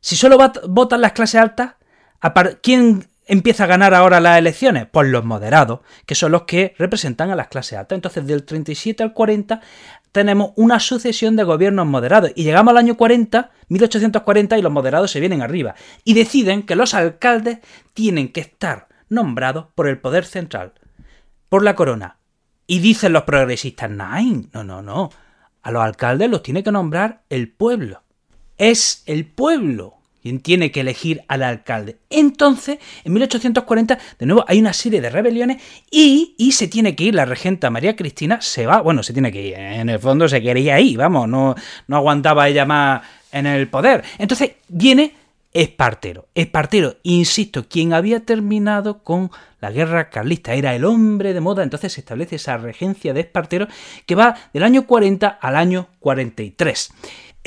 si 0.00 0.16
solo 0.16 0.38
votan 0.68 1.00
las 1.00 1.12
clases 1.12 1.40
altas, 1.40 1.74
¿quién 2.62 3.08
empieza 3.26 3.64
a 3.64 3.66
ganar 3.66 3.94
ahora 3.94 4.20
las 4.20 4.38
elecciones? 4.38 4.86
Pues 4.90 5.08
los 5.08 5.24
moderados, 5.24 5.80
que 6.06 6.14
son 6.14 6.32
los 6.32 6.42
que 6.42 6.74
representan 6.78 7.30
a 7.30 7.36
las 7.36 7.48
clases 7.48 7.78
altas. 7.78 7.96
Entonces, 7.96 8.26
del 8.26 8.44
37 8.44 9.02
al 9.02 9.12
40 9.12 9.60
tenemos 10.12 10.52
una 10.56 10.80
sucesión 10.80 11.36
de 11.36 11.44
gobiernos 11.44 11.86
moderados 11.86 12.30
y 12.34 12.44
llegamos 12.44 12.72
al 12.72 12.78
año 12.78 12.96
40, 12.96 13.50
1840 13.68 14.56
y 14.56 14.62
los 14.62 14.72
moderados 14.72 15.10
se 15.10 15.20
vienen 15.20 15.42
arriba 15.42 15.74
y 16.04 16.14
deciden 16.14 16.62
que 16.62 16.74
los 16.74 16.94
alcaldes 16.94 17.58
tienen 17.92 18.32
que 18.32 18.40
estar 18.40 18.88
nombrados 19.10 19.66
por 19.74 19.88
el 19.88 19.98
poder 19.98 20.24
central, 20.24 20.72
por 21.48 21.62
la 21.62 21.74
corona. 21.74 22.18
Y 22.66 22.80
dicen 22.80 23.12
los 23.12 23.24
progresistas, 23.24 23.90
no, 23.90 24.64
no, 24.64 24.82
no, 24.82 25.10
a 25.62 25.70
los 25.70 25.82
alcaldes 25.82 26.30
los 26.30 26.42
tiene 26.42 26.64
que 26.64 26.72
nombrar 26.72 27.22
el 27.28 27.52
pueblo. 27.52 28.02
Es 28.56 29.02
el 29.06 29.26
pueblo 29.26 29.98
quien 30.26 30.40
tiene 30.40 30.72
que 30.72 30.80
elegir 30.80 31.22
al 31.28 31.44
alcalde. 31.44 31.98
Entonces, 32.10 32.78
en 33.04 33.12
1840, 33.12 33.96
de 34.18 34.26
nuevo, 34.26 34.44
hay 34.48 34.58
una 34.58 34.72
serie 34.72 35.00
de 35.00 35.08
rebeliones 35.08 35.62
y, 35.88 36.34
se 36.50 36.66
tiene 36.66 36.96
que 36.96 37.04
ir 37.04 37.14
la 37.14 37.26
regenta 37.26 37.70
María 37.70 37.94
Cristina, 37.94 38.40
se 38.40 38.66
va, 38.66 38.80
bueno, 38.80 39.04
se 39.04 39.12
tiene 39.12 39.30
que 39.30 39.40
ir, 39.40 39.54
en 39.54 39.88
el 39.88 40.00
fondo 40.00 40.28
se 40.28 40.42
quería 40.42 40.80
ir, 40.80 40.98
vamos, 40.98 41.28
no, 41.28 41.54
no 41.86 41.96
aguantaba 41.96 42.48
ella 42.48 42.64
más 42.64 43.02
en 43.30 43.46
el 43.46 43.68
poder. 43.68 44.02
Entonces, 44.18 44.54
viene 44.66 45.12
Espartero. 45.52 46.26
Espartero, 46.34 46.96
insisto, 47.04 47.68
quien 47.68 47.92
había 47.92 48.18
terminado 48.18 49.04
con 49.04 49.30
la 49.60 49.70
guerra 49.70 50.10
carlista, 50.10 50.54
era 50.54 50.74
el 50.74 50.84
hombre 50.84 51.34
de 51.34 51.40
moda, 51.40 51.62
entonces 51.62 51.92
se 51.92 52.00
establece 52.00 52.34
esa 52.34 52.56
regencia 52.56 53.14
de 53.14 53.20
Espartero 53.20 53.68
que 54.06 54.16
va 54.16 54.34
del 54.52 54.64
año 54.64 54.88
40 54.88 55.28
al 55.28 55.54
año 55.54 55.86
43. 56.00 56.92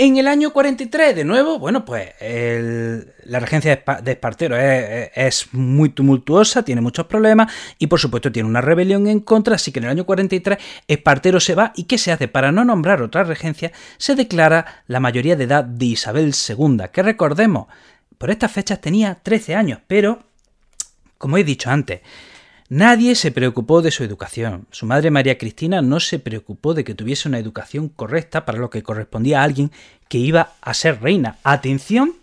En 0.01 0.15
el 0.15 0.29
año 0.29 0.53
43, 0.53 1.13
de 1.13 1.25
nuevo, 1.25 1.59
bueno, 1.59 1.83
pues 1.83 2.13
la 2.21 3.39
regencia 3.41 3.83
de 4.01 4.11
Espartero 4.13 4.55
es, 4.55 5.49
muy 5.51 5.89
tumultuosa, 5.89 6.63
tiene 6.63 6.79
muchos 6.79 7.05
problemas 7.05 7.51
y 7.79 7.87
por 7.87 7.99
supuesto 7.99 8.31
tiene 8.31 8.47
una 8.47 8.61
rebelión 8.61 9.07
en 9.07 9.19
contra, 9.19 9.55
así 9.55 9.73
que 9.73 9.79
en 9.79 9.83
el 9.83 9.91
año 9.91 10.05
43 10.05 10.57
Espartero 10.87 11.41
se 11.41 11.53
va 11.53 11.73
y 11.75 11.83
¿qué 11.83 11.97
se 11.97 12.13
hace? 12.13 12.29
Para 12.29 12.53
no 12.53 12.63
nombrar 12.63 13.01
otra 13.01 13.25
regencia, 13.25 13.73
se 13.97 14.15
declara 14.15 14.83
la 14.87 15.01
mayoría 15.01 15.35
de 15.35 15.43
edad 15.43 15.65
de 15.65 15.87
Isabel 15.87 16.33
II, 16.33 16.77
que 16.93 17.03
recordemos, 17.03 17.67
por 18.17 18.29
estas 18.29 18.53
fechas 18.53 18.79
tenía 18.79 19.15
13 19.21 19.55
años, 19.55 19.79
pero, 19.85 20.23
como 21.17 21.37
he 21.37 21.43
dicho 21.43 21.69
antes, 21.69 21.99
Nadie 22.71 23.15
se 23.15 23.31
preocupó 23.31 23.81
de 23.81 23.89
su 23.89 24.03
educación. 24.03 24.67
Su 24.69 24.85
madre 24.85 25.09
María 25.09 25.39
Cristina 25.39 25.81
no 25.81 25.99
se 25.99 26.19
preocupó 26.19 26.75
de 26.75 26.83
que 26.83 26.93
tuviese 26.93 27.27
una 27.27 27.39
educación 27.39 27.89
correcta 27.89 28.45
para 28.45 28.59
lo 28.59 28.69
que 28.69 28.83
correspondía 28.83 29.41
a 29.41 29.43
alguien 29.43 29.71
que 30.07 30.19
iba 30.19 30.53
a 30.61 30.75
ser 30.75 31.01
reina. 31.01 31.39
Atención, 31.43 32.13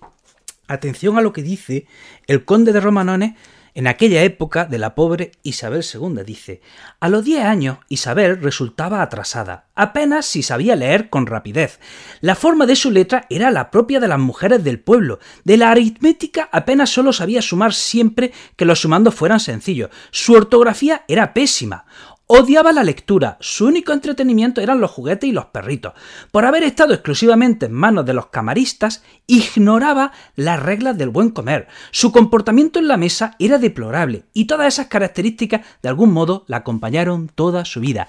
atención 0.68 1.18
a 1.18 1.20
lo 1.20 1.32
que 1.32 1.42
dice 1.42 1.88
el 2.28 2.44
conde 2.44 2.72
de 2.72 2.78
Romanones 2.78 3.34
en 3.76 3.86
aquella 3.86 4.22
época 4.22 4.64
de 4.64 4.78
la 4.78 4.94
pobre 4.94 5.32
Isabel 5.42 5.84
II 5.84 6.22
dice, 6.24 6.62
a 6.98 7.10
los 7.10 7.22
10 7.26 7.44
años 7.44 7.78
Isabel 7.90 8.40
resultaba 8.40 9.02
atrasada, 9.02 9.66
apenas 9.74 10.24
si 10.24 10.42
sabía 10.42 10.74
leer 10.76 11.10
con 11.10 11.26
rapidez. 11.26 11.78
La 12.22 12.36
forma 12.36 12.64
de 12.64 12.74
su 12.74 12.90
letra 12.90 13.26
era 13.28 13.50
la 13.50 13.70
propia 13.70 14.00
de 14.00 14.08
las 14.08 14.18
mujeres 14.18 14.64
del 14.64 14.80
pueblo. 14.80 15.18
De 15.44 15.58
la 15.58 15.70
aritmética 15.70 16.48
apenas 16.52 16.88
solo 16.88 17.12
sabía 17.12 17.42
sumar 17.42 17.74
siempre 17.74 18.32
que 18.56 18.64
los 18.64 18.80
sumandos 18.80 19.14
fueran 19.14 19.40
sencillos. 19.40 19.90
Su 20.10 20.32
ortografía 20.32 21.04
era 21.06 21.34
pésima. 21.34 21.84
Odiaba 22.28 22.72
la 22.72 22.82
lectura, 22.82 23.36
su 23.38 23.66
único 23.66 23.92
entretenimiento 23.92 24.60
eran 24.60 24.80
los 24.80 24.90
juguetes 24.90 25.30
y 25.30 25.32
los 25.32 25.44
perritos. 25.46 25.92
Por 26.32 26.44
haber 26.44 26.64
estado 26.64 26.92
exclusivamente 26.92 27.66
en 27.66 27.72
manos 27.72 28.04
de 28.04 28.14
los 28.14 28.26
camaristas, 28.26 29.04
ignoraba 29.28 30.10
las 30.34 30.60
reglas 30.60 30.98
del 30.98 31.10
buen 31.10 31.30
comer. 31.30 31.68
Su 31.92 32.10
comportamiento 32.10 32.80
en 32.80 32.88
la 32.88 32.96
mesa 32.96 33.36
era 33.38 33.58
deplorable 33.58 34.24
y 34.32 34.46
todas 34.46 34.66
esas 34.66 34.88
características 34.88 35.60
de 35.82 35.88
algún 35.88 36.12
modo 36.12 36.44
la 36.48 36.56
acompañaron 36.56 37.28
toda 37.32 37.64
su 37.64 37.78
vida. 37.78 38.08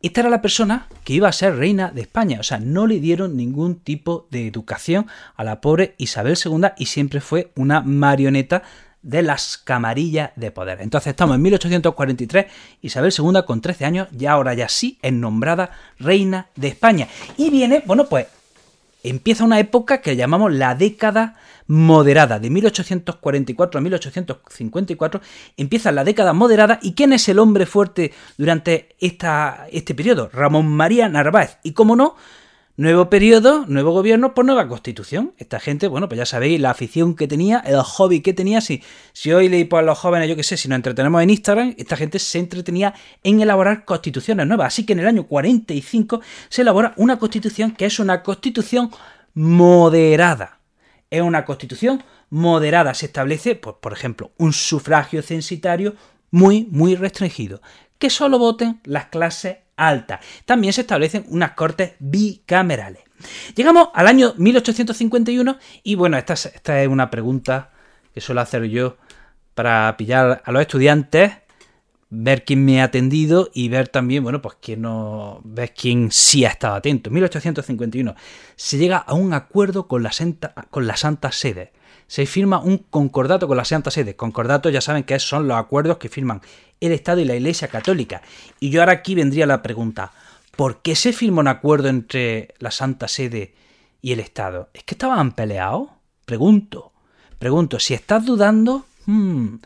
Esta 0.00 0.22
era 0.22 0.30
la 0.30 0.42
persona 0.42 0.88
que 1.04 1.12
iba 1.12 1.28
a 1.28 1.32
ser 1.32 1.54
reina 1.54 1.92
de 1.92 2.00
España, 2.00 2.40
o 2.40 2.42
sea, 2.42 2.58
no 2.58 2.88
le 2.88 2.98
dieron 2.98 3.36
ningún 3.36 3.76
tipo 3.76 4.26
de 4.32 4.48
educación 4.48 5.06
a 5.36 5.44
la 5.44 5.60
pobre 5.60 5.94
Isabel 5.98 6.36
II 6.44 6.70
y 6.76 6.86
siempre 6.86 7.20
fue 7.20 7.52
una 7.54 7.80
marioneta 7.82 8.64
de 9.02 9.22
las 9.22 9.58
camarillas 9.58 10.30
de 10.36 10.50
poder. 10.50 10.80
Entonces 10.80 11.10
estamos 11.10 11.36
en 11.36 11.42
1843, 11.42 12.46
Isabel 12.82 13.12
II 13.16 13.42
con 13.46 13.60
13 13.60 13.84
años, 13.84 14.08
ya 14.12 14.32
ahora 14.32 14.54
ya 14.54 14.68
sí 14.68 14.98
es 15.02 15.12
nombrada 15.12 15.70
reina 15.98 16.46
de 16.56 16.68
España. 16.68 17.08
Y 17.36 17.50
viene, 17.50 17.82
bueno, 17.86 18.06
pues 18.06 18.26
empieza 19.02 19.44
una 19.44 19.58
época 19.58 20.00
que 20.00 20.16
llamamos 20.16 20.52
la 20.52 20.74
década 20.74 21.36
moderada, 21.66 22.38
de 22.38 22.50
1844 22.50 23.78
a 23.78 23.82
1854, 23.82 25.20
empieza 25.56 25.92
la 25.92 26.04
década 26.04 26.32
moderada. 26.32 26.78
¿Y 26.82 26.92
quién 26.92 27.12
es 27.12 27.28
el 27.28 27.38
hombre 27.38 27.66
fuerte 27.66 28.12
durante 28.36 28.94
esta, 29.00 29.66
este 29.72 29.94
periodo? 29.94 30.30
Ramón 30.32 30.68
María 30.68 31.08
Narváez. 31.08 31.58
Y 31.62 31.72
como 31.72 31.96
no, 31.96 32.16
Nuevo 32.78 33.10
periodo, 33.10 33.66
nuevo 33.66 33.90
gobierno 33.92 34.32
por 34.32 34.46
nueva 34.46 34.66
constitución. 34.66 35.34
Esta 35.36 35.60
gente, 35.60 35.88
bueno, 35.88 36.08
pues 36.08 36.16
ya 36.16 36.24
sabéis 36.24 36.58
la 36.58 36.70
afición 36.70 37.14
que 37.14 37.28
tenía, 37.28 37.58
el 37.58 37.82
hobby 37.82 38.22
que 38.22 38.32
tenía. 38.32 38.62
Si, 38.62 38.82
si 39.12 39.30
hoy 39.30 39.50
leí 39.50 39.64
por 39.64 39.84
los 39.84 39.98
jóvenes, 39.98 40.26
yo 40.26 40.36
qué 40.36 40.42
sé, 40.42 40.56
si 40.56 40.68
nos 40.68 40.76
entretenemos 40.76 41.22
en 41.22 41.28
Instagram, 41.28 41.74
esta 41.76 41.98
gente 41.98 42.18
se 42.18 42.38
entretenía 42.38 42.94
en 43.22 43.42
elaborar 43.42 43.84
constituciones 43.84 44.46
nuevas. 44.46 44.68
Así 44.68 44.86
que 44.86 44.94
en 44.94 45.00
el 45.00 45.06
año 45.06 45.26
45 45.26 46.22
se 46.48 46.62
elabora 46.62 46.94
una 46.96 47.18
constitución 47.18 47.72
que 47.72 47.84
es 47.84 47.98
una 47.98 48.22
constitución 48.22 48.90
moderada. 49.34 50.60
Es 51.10 51.20
una 51.20 51.44
constitución 51.44 52.02
moderada. 52.30 52.94
Se 52.94 53.04
establece, 53.04 53.54
pues, 53.54 53.76
por 53.82 53.92
ejemplo, 53.92 54.32
un 54.38 54.54
sufragio 54.54 55.20
censitario 55.20 55.94
muy, 56.30 56.68
muy 56.70 56.94
restringido. 56.94 57.60
Que 57.98 58.08
solo 58.08 58.38
voten 58.38 58.80
las 58.84 59.08
clases 59.08 59.58
alta. 59.76 60.20
También 60.44 60.72
se 60.72 60.82
establecen 60.82 61.24
unas 61.28 61.52
cortes 61.52 61.92
bicamerales. 61.98 63.02
Llegamos 63.54 63.88
al 63.94 64.08
año 64.08 64.34
1851 64.36 65.58
y 65.82 65.94
bueno, 65.94 66.16
esta 66.18 66.34
es, 66.34 66.88
una 66.88 67.10
pregunta 67.10 67.70
que 68.12 68.20
suelo 68.20 68.40
hacer 68.40 68.64
yo 68.64 68.96
para 69.54 69.96
pillar 69.96 70.42
a 70.44 70.52
los 70.52 70.62
estudiantes, 70.62 71.32
ver 72.10 72.44
quién 72.44 72.64
me 72.64 72.80
ha 72.80 72.84
atendido 72.84 73.50
y 73.54 73.68
ver 73.68 73.88
también, 73.88 74.22
bueno, 74.22 74.42
pues 74.42 74.56
quién 74.60 74.82
no, 74.82 75.40
ver 75.44 75.72
quién 75.72 76.10
sí 76.10 76.44
ha 76.44 76.48
estado 76.48 76.74
atento. 76.74 77.10
1851 77.10 78.14
se 78.56 78.78
llega 78.78 78.96
a 78.96 79.14
un 79.14 79.32
acuerdo 79.34 79.86
con 79.86 80.02
la, 80.02 80.10
con 80.70 80.86
la 80.86 80.96
Santa 80.96 81.32
Sede 81.32 81.72
se 82.12 82.26
firma 82.26 82.60
un 82.60 82.76
concordato 82.76 83.48
con 83.48 83.56
la 83.56 83.64
Santa 83.64 83.90
Sede. 83.90 84.16
Concordato 84.16 84.68
ya 84.68 84.82
saben 84.82 85.04
que 85.04 85.18
son 85.18 85.48
los 85.48 85.56
acuerdos 85.56 85.96
que 85.96 86.10
firman 86.10 86.42
el 86.86 86.92
Estado 86.92 87.20
y 87.20 87.24
la 87.24 87.34
Iglesia 87.34 87.68
Católica. 87.68 88.22
Y 88.60 88.70
yo 88.70 88.80
ahora 88.80 88.92
aquí 88.92 89.14
vendría 89.14 89.46
la 89.46 89.62
pregunta, 89.62 90.12
¿por 90.56 90.82
qué 90.82 90.94
se 90.94 91.12
firma 91.12 91.40
un 91.40 91.48
acuerdo 91.48 91.88
entre 91.88 92.54
la 92.58 92.70
Santa 92.70 93.08
Sede 93.08 93.54
y 94.00 94.12
el 94.12 94.20
Estado? 94.20 94.70
¿Es 94.74 94.84
que 94.84 94.94
estaban 94.94 95.32
peleados? 95.32 95.88
Pregunto. 96.24 96.92
Pregunto, 97.38 97.78
si 97.78 97.94
estás 97.94 98.24
dudando, 98.24 98.86
hmm, 99.06 99.56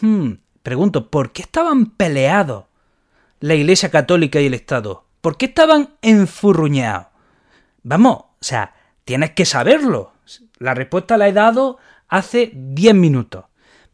hmm, 0.00 0.32
pregunto, 0.62 1.10
¿por 1.10 1.32
qué 1.32 1.42
estaban 1.42 1.86
peleados 1.86 2.64
la 3.40 3.54
Iglesia 3.54 3.90
Católica 3.90 4.40
y 4.40 4.46
el 4.46 4.54
Estado? 4.54 5.04
¿Por 5.20 5.36
qué 5.36 5.46
estaban 5.46 5.90
enfurruñados? 6.02 7.06
Vamos, 7.82 8.16
o 8.16 8.26
sea, 8.40 8.74
tienes 9.04 9.30
que 9.32 9.44
saberlo. 9.44 10.12
La 10.58 10.74
respuesta 10.74 11.16
la 11.16 11.28
he 11.28 11.32
dado 11.32 11.78
hace 12.08 12.50
10 12.54 12.94
minutos. 12.94 13.44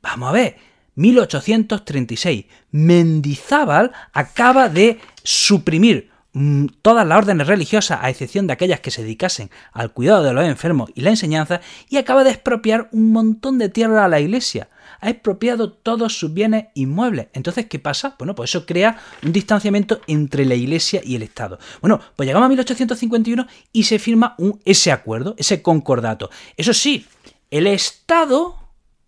Vamos 0.03 0.29
a 0.29 0.33
ver, 0.33 0.57
1836. 0.97 2.47
Mendizábal 2.73 3.93
acaba 4.13 4.69
de 4.69 4.99
suprimir 5.23 6.11
mm, 6.33 6.67
todas 6.83 7.07
las 7.07 7.19
órdenes 7.19 7.47
religiosas, 7.47 8.01
a 8.03 8.11
excepción 8.11 8.47
de 8.47 8.55
aquellas 8.55 8.81
que 8.81 8.91
se 8.91 9.03
dedicasen 9.03 9.51
al 9.73 9.93
cuidado 9.93 10.25
de 10.25 10.33
los 10.33 10.45
enfermos 10.45 10.91
y 10.95 11.03
la 11.03 11.11
enseñanza, 11.11 11.61
y 11.89 11.99
acaba 11.99 12.25
de 12.25 12.31
expropiar 12.31 12.89
un 12.93 13.13
montón 13.13 13.59
de 13.59 13.69
tierra 13.69 14.05
a 14.05 14.09
la 14.09 14.21
iglesia. 14.21 14.69
Ha 15.01 15.11
expropiado 15.11 15.73
todos 15.73 16.19
sus 16.19 16.33
bienes 16.33 16.67
inmuebles. 16.75 17.29
Entonces, 17.35 17.67
¿qué 17.67 17.79
pasa? 17.79 18.17
Bueno, 18.19 18.35
pues 18.35 18.51
eso 18.51 18.65
crea 18.65 18.99
un 19.23 19.33
distanciamiento 19.33 20.01
entre 20.07 20.47
la 20.47 20.55
iglesia 20.55 21.03
y 21.05 21.17
el 21.17 21.23
Estado. 21.23 21.59
Bueno, 21.83 22.01
pues 22.17 22.27
llegamos 22.27 22.47
a 22.47 22.49
1851 22.49 23.47
y 23.73 23.83
se 23.83 23.99
firma 23.99 24.35
un, 24.39 24.59
ese 24.65 24.93
acuerdo, 24.93 25.35
ese 25.37 25.61
concordato. 25.61 26.31
Eso 26.57 26.73
sí, 26.73 27.07
el 27.51 27.67
Estado, 27.67 28.57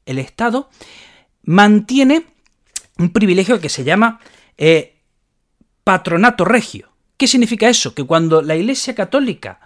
el 0.05 0.19
Estado 0.19 0.69
mantiene 1.49 2.27
un 2.99 3.09
privilegio 3.11 3.59
que 3.59 3.71
se 3.71 3.83
llama 3.83 4.21
eh, 4.59 5.01
patronato 5.83 6.45
regio. 6.45 6.91
¿Qué 7.17 7.27
significa 7.27 7.71
eso? 7.71 7.95
Que 7.95 8.05
cuando 8.05 8.43
la 8.43 8.55
Iglesia 8.55 8.95
Católica, 8.95 9.59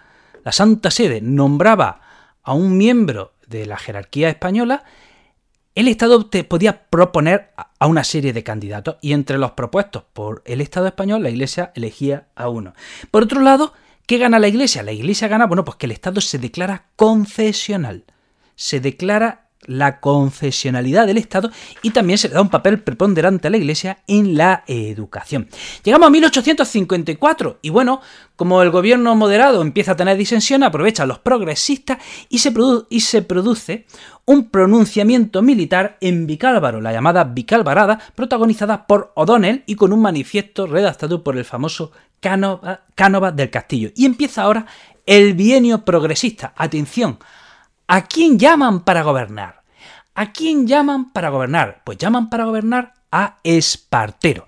la 0.44 0.52
Santa 0.52 0.92
Sede, 0.92 1.20
nombraba 1.20 2.00
a 2.44 2.54
un 2.54 2.76
miembro 2.78 3.32
de 3.48 3.66
la 3.66 3.76
jerarquía 3.76 4.28
española, 4.28 4.84
el 5.74 5.88
Estado 5.88 6.24
te 6.26 6.44
podía 6.44 6.84
proponer 6.84 7.50
a 7.56 7.86
una 7.88 8.04
serie 8.04 8.32
de 8.32 8.44
candidatos 8.44 8.98
y 9.00 9.12
entre 9.12 9.38
los 9.38 9.52
propuestos 9.52 10.04
por 10.12 10.42
el 10.46 10.60
Estado 10.60 10.86
español 10.86 11.24
la 11.24 11.30
Iglesia 11.30 11.72
elegía 11.74 12.28
a 12.36 12.48
uno. 12.48 12.74
Por 13.10 13.24
otro 13.24 13.40
lado, 13.40 13.72
¿qué 14.06 14.18
gana 14.18 14.38
la 14.38 14.46
Iglesia? 14.46 14.84
La 14.84 14.92
Iglesia 14.92 15.26
gana, 15.26 15.46
bueno, 15.46 15.64
pues 15.64 15.78
que 15.78 15.86
el 15.86 15.92
Estado 15.92 16.20
se 16.20 16.38
declara 16.38 16.90
confesional 16.94 18.04
se 18.62 18.80
declara 18.80 19.41
la 19.66 20.00
confesionalidad 20.00 21.06
del 21.06 21.18
Estado 21.18 21.50
y 21.82 21.90
también 21.90 22.18
se 22.18 22.28
le 22.28 22.34
da 22.34 22.42
un 22.42 22.50
papel 22.50 22.80
preponderante 22.80 23.48
a 23.48 23.50
la 23.50 23.56
Iglesia 23.56 23.98
en 24.06 24.36
la 24.36 24.64
educación. 24.66 25.48
Llegamos 25.84 26.06
a 26.06 26.10
1854 26.10 27.58
y 27.62 27.70
bueno, 27.70 28.00
como 28.36 28.62
el 28.62 28.70
gobierno 28.70 29.14
moderado 29.14 29.62
empieza 29.62 29.92
a 29.92 29.96
tener 29.96 30.16
disensión, 30.16 30.62
aprovechan 30.62 31.08
los 31.08 31.18
progresistas 31.18 31.98
y 32.28 32.38
se, 32.38 32.52
y 32.88 33.00
se 33.00 33.22
produce 33.22 33.86
un 34.24 34.50
pronunciamiento 34.50 35.42
militar 35.42 35.96
en 36.00 36.26
Vicálvaro, 36.26 36.80
la 36.80 36.92
llamada 36.92 37.24
Vicalvarada, 37.24 38.00
protagonizada 38.14 38.86
por 38.86 39.12
O'Donnell 39.14 39.64
y 39.66 39.74
con 39.74 39.92
un 39.92 40.00
manifiesto 40.00 40.66
redactado 40.66 41.22
por 41.22 41.36
el 41.36 41.44
famoso 41.44 41.92
Cánova 42.20 43.32
del 43.32 43.50
Castillo. 43.50 43.90
Y 43.96 44.06
empieza 44.06 44.42
ahora 44.42 44.66
el 45.06 45.34
bienio 45.34 45.84
progresista. 45.84 46.52
Atención, 46.56 47.18
¿A 47.94 48.06
quién 48.06 48.38
llaman 48.38 48.84
para 48.84 49.02
gobernar? 49.02 49.64
¿A 50.14 50.32
quién 50.32 50.66
llaman 50.66 51.12
para 51.12 51.28
gobernar? 51.28 51.82
Pues 51.84 51.98
llaman 51.98 52.30
para 52.30 52.46
gobernar 52.46 52.94
a 53.10 53.36
Espartero. 53.44 54.46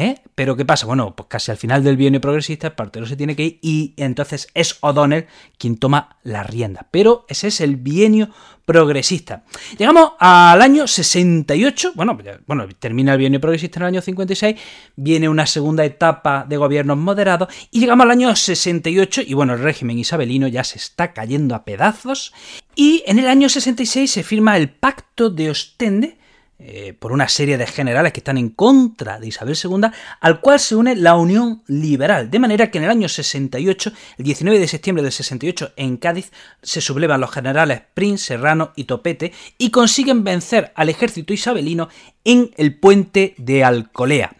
¿Eh? 0.00 0.16
Pero 0.34 0.56
¿qué 0.56 0.64
pasa? 0.64 0.86
Bueno, 0.86 1.14
pues 1.14 1.28
casi 1.28 1.50
al 1.50 1.58
final 1.58 1.84
del 1.84 1.98
bienio 1.98 2.22
progresista, 2.22 2.68
Espartero 2.68 3.04
se 3.04 3.16
tiene 3.16 3.36
que 3.36 3.42
ir 3.44 3.58
y 3.60 3.92
entonces 3.98 4.48
es 4.54 4.78
O'Donnell 4.80 5.26
quien 5.58 5.76
toma 5.76 6.16
la 6.22 6.42
rienda. 6.42 6.88
Pero 6.90 7.26
ese 7.28 7.48
es 7.48 7.60
el 7.60 7.76
bienio 7.76 8.30
progresista. 8.64 9.44
Llegamos 9.76 10.12
al 10.18 10.62
año 10.62 10.86
68, 10.86 11.92
bueno, 11.96 12.16
bueno, 12.46 12.66
termina 12.78 13.12
el 13.12 13.18
bienio 13.18 13.42
progresista 13.42 13.78
en 13.78 13.82
el 13.82 13.88
año 13.88 14.00
56, 14.00 14.56
viene 14.96 15.28
una 15.28 15.44
segunda 15.44 15.84
etapa 15.84 16.46
de 16.48 16.56
gobiernos 16.56 16.96
moderados 16.96 17.52
y 17.70 17.80
llegamos 17.80 18.04
al 18.04 18.12
año 18.12 18.34
68 18.34 19.20
y 19.26 19.34
bueno, 19.34 19.52
el 19.52 19.58
régimen 19.58 19.98
isabelino 19.98 20.48
ya 20.48 20.64
se 20.64 20.78
está 20.78 21.12
cayendo 21.12 21.54
a 21.54 21.66
pedazos 21.66 22.32
y 22.74 23.02
en 23.06 23.18
el 23.18 23.26
año 23.26 23.50
66 23.50 24.10
se 24.10 24.22
firma 24.22 24.56
el 24.56 24.70
Pacto 24.70 25.28
de 25.28 25.50
Ostende, 25.50 26.19
eh, 26.62 26.92
por 26.92 27.12
una 27.12 27.26
serie 27.26 27.56
de 27.56 27.66
generales 27.66 28.12
que 28.12 28.20
están 28.20 28.36
en 28.36 28.50
contra 28.50 29.18
de 29.18 29.26
Isabel 29.26 29.56
II, 29.62 29.88
al 30.20 30.40
cual 30.40 30.60
se 30.60 30.76
une 30.76 30.94
la 30.94 31.16
Unión 31.16 31.62
Liberal. 31.66 32.30
De 32.30 32.38
manera 32.38 32.70
que 32.70 32.76
en 32.76 32.84
el 32.84 32.90
año 32.90 33.08
68, 33.08 33.92
el 34.18 34.24
19 34.24 34.58
de 34.58 34.68
septiembre 34.68 35.02
del 35.02 35.10
68, 35.10 35.72
en 35.76 35.96
Cádiz, 35.96 36.30
se 36.62 36.82
sublevan 36.82 37.22
los 37.22 37.30
generales 37.30 37.80
Prince, 37.94 38.26
Serrano 38.26 38.72
y 38.76 38.84
Topete 38.84 39.32
y 39.56 39.70
consiguen 39.70 40.22
vencer 40.22 40.70
al 40.74 40.90
ejército 40.90 41.32
isabelino 41.32 41.88
en 42.24 42.50
el 42.58 42.78
puente 42.78 43.34
de 43.38 43.64
Alcolea. 43.64 44.36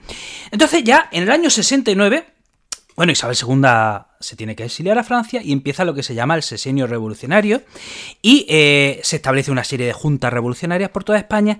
Entonces 0.51 0.85
ya 0.85 1.09
en 1.13 1.23
el 1.23 1.31
año 1.31 1.49
69, 1.49 2.27
bueno, 2.97 3.13
Isabel 3.13 3.35
II 3.41 3.63
se 4.21 4.37
tiene 4.37 4.55
que 4.55 4.65
exiliar 4.65 4.99
a 4.99 5.05
Francia 5.05 5.41
y 5.43 5.53
empieza 5.53 5.87
lo 5.87 5.95
que 5.95 6.03
se 6.03 6.15
llama 6.15 6.35
el 6.35 6.43
sesenio 6.43 6.87
revolucionario 6.87 7.63
y 8.21 8.45
eh, 8.51 9.01
se 9.03 9.17
establece 9.17 9.51
una 9.51 9.65
serie 9.65 9.87
de 9.87 9.95
juntas 9.95 10.31
revolucionarias 10.31 10.91
por 10.91 11.03
toda 11.03 11.19
España 11.19 11.59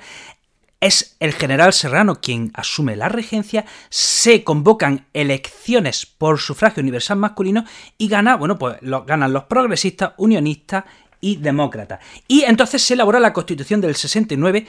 es 0.81 1.17
el 1.21 1.35
general 1.35 1.73
Serrano 1.73 2.21
quien 2.21 2.51
asume 2.55 2.97
la 2.97 3.09
regencia, 3.09 3.65
se 3.91 4.43
convocan 4.45 5.07
elecciones 5.13 6.07
por 6.07 6.41
sufragio 6.41 6.83
universal 6.83 7.19
masculino 7.19 7.65
y 7.99 8.09
gana, 8.09 8.37
bueno, 8.37 8.59
pues 8.59 8.79
ganan 8.81 9.33
los 9.33 9.45
progresistas, 9.45 10.13
unionistas 10.17 10.85
y 11.21 11.37
demócratas. 11.37 12.01
Y 12.27 12.43
entonces 12.43 12.83
se 12.83 12.95
elabora 12.95 13.21
la 13.21 13.33
Constitución 13.33 13.81
del 13.81 13.95
69, 13.95 14.67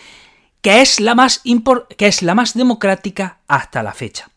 que 0.61 0.81
es 0.81 0.99
la 0.99 1.15
más, 1.15 1.41
que 1.97 2.07
es 2.07 2.21
la 2.21 2.35
más 2.35 2.53
democrática 2.53 3.39
hasta 3.47 3.81
la 3.81 3.93
fecha. 3.93 4.29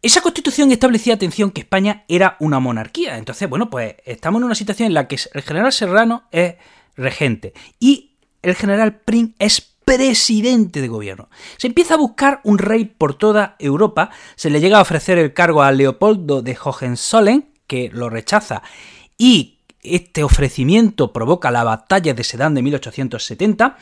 Esa 0.00 0.20
constitución 0.20 0.70
establecía, 0.70 1.14
atención, 1.14 1.50
que 1.50 1.62
España 1.62 2.04
era 2.08 2.36
una 2.38 2.60
monarquía. 2.60 3.16
Entonces, 3.16 3.48
bueno, 3.48 3.70
pues 3.70 3.96
estamos 4.04 4.40
en 4.40 4.44
una 4.44 4.54
situación 4.54 4.88
en 4.88 4.94
la 4.94 5.08
que 5.08 5.18
el 5.32 5.42
general 5.42 5.72
Serrano 5.72 6.24
es 6.30 6.56
regente 6.94 7.54
y 7.80 8.12
el 8.42 8.54
general 8.54 9.00
Prim 9.00 9.32
es 9.38 9.73
presidente 9.84 10.80
de 10.80 10.88
gobierno. 10.88 11.28
Se 11.56 11.66
empieza 11.66 11.94
a 11.94 11.98
buscar 11.98 12.40
un 12.44 12.58
rey 12.58 12.84
por 12.84 13.14
toda 13.14 13.56
Europa, 13.58 14.10
se 14.36 14.50
le 14.50 14.60
llega 14.60 14.78
a 14.78 14.82
ofrecer 14.82 15.18
el 15.18 15.32
cargo 15.32 15.62
a 15.62 15.72
Leopoldo 15.72 16.42
de 16.42 16.56
Hohenzollern, 16.62 17.46
que 17.66 17.90
lo 17.92 18.10
rechaza, 18.10 18.62
y 19.18 19.58
este 19.82 20.24
ofrecimiento 20.24 21.12
provoca 21.12 21.50
la 21.50 21.62
batalla 21.62 22.14
de 22.14 22.24
Sedán 22.24 22.54
de 22.54 22.62
1870, 22.62 23.76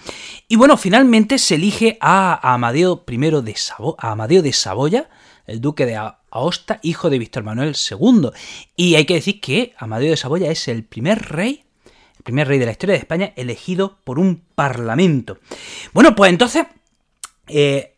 y 0.49 0.57
bueno, 0.57 0.77
finalmente 0.77 1.39
se 1.39 1.55
elige 1.55 1.97
a 2.01 2.53
Amadeo 2.55 3.05
I 3.09 3.17
de, 3.17 3.57
Sabo 3.57 3.97
a 3.99 4.11
Amadeo 4.11 4.43
de 4.43 4.53
Saboya, 4.53 5.09
el 5.47 5.61
duque 5.61 5.87
de 5.87 5.97
Aosta, 6.31 6.81
hijo 6.83 7.11
de 7.11 7.19
Víctor 7.19 7.45
Manuel 7.45 7.75
II. 7.75 8.31
Y 8.77 8.95
hay 8.95 9.05
que 9.05 9.15
decir 9.15 9.41
que 9.41 9.75
Amadeo 9.79 10.11
de 10.11 10.17
Saboya 10.17 10.51
es 10.51 10.69
el 10.69 10.85
primer 10.85 11.31
rey, 11.31 11.62
primer 12.23 12.49
rey 12.49 12.59
de 12.59 12.67
la 12.67 12.73
historia 12.73 12.95
de 12.95 13.01
España 13.01 13.33
elegido 13.37 13.99
por 14.05 14.19
un 14.19 14.43
parlamento. 14.55 15.39
Bueno, 15.93 16.15
pues 16.15 16.31
entonces 16.31 16.67
eh, 17.49 17.97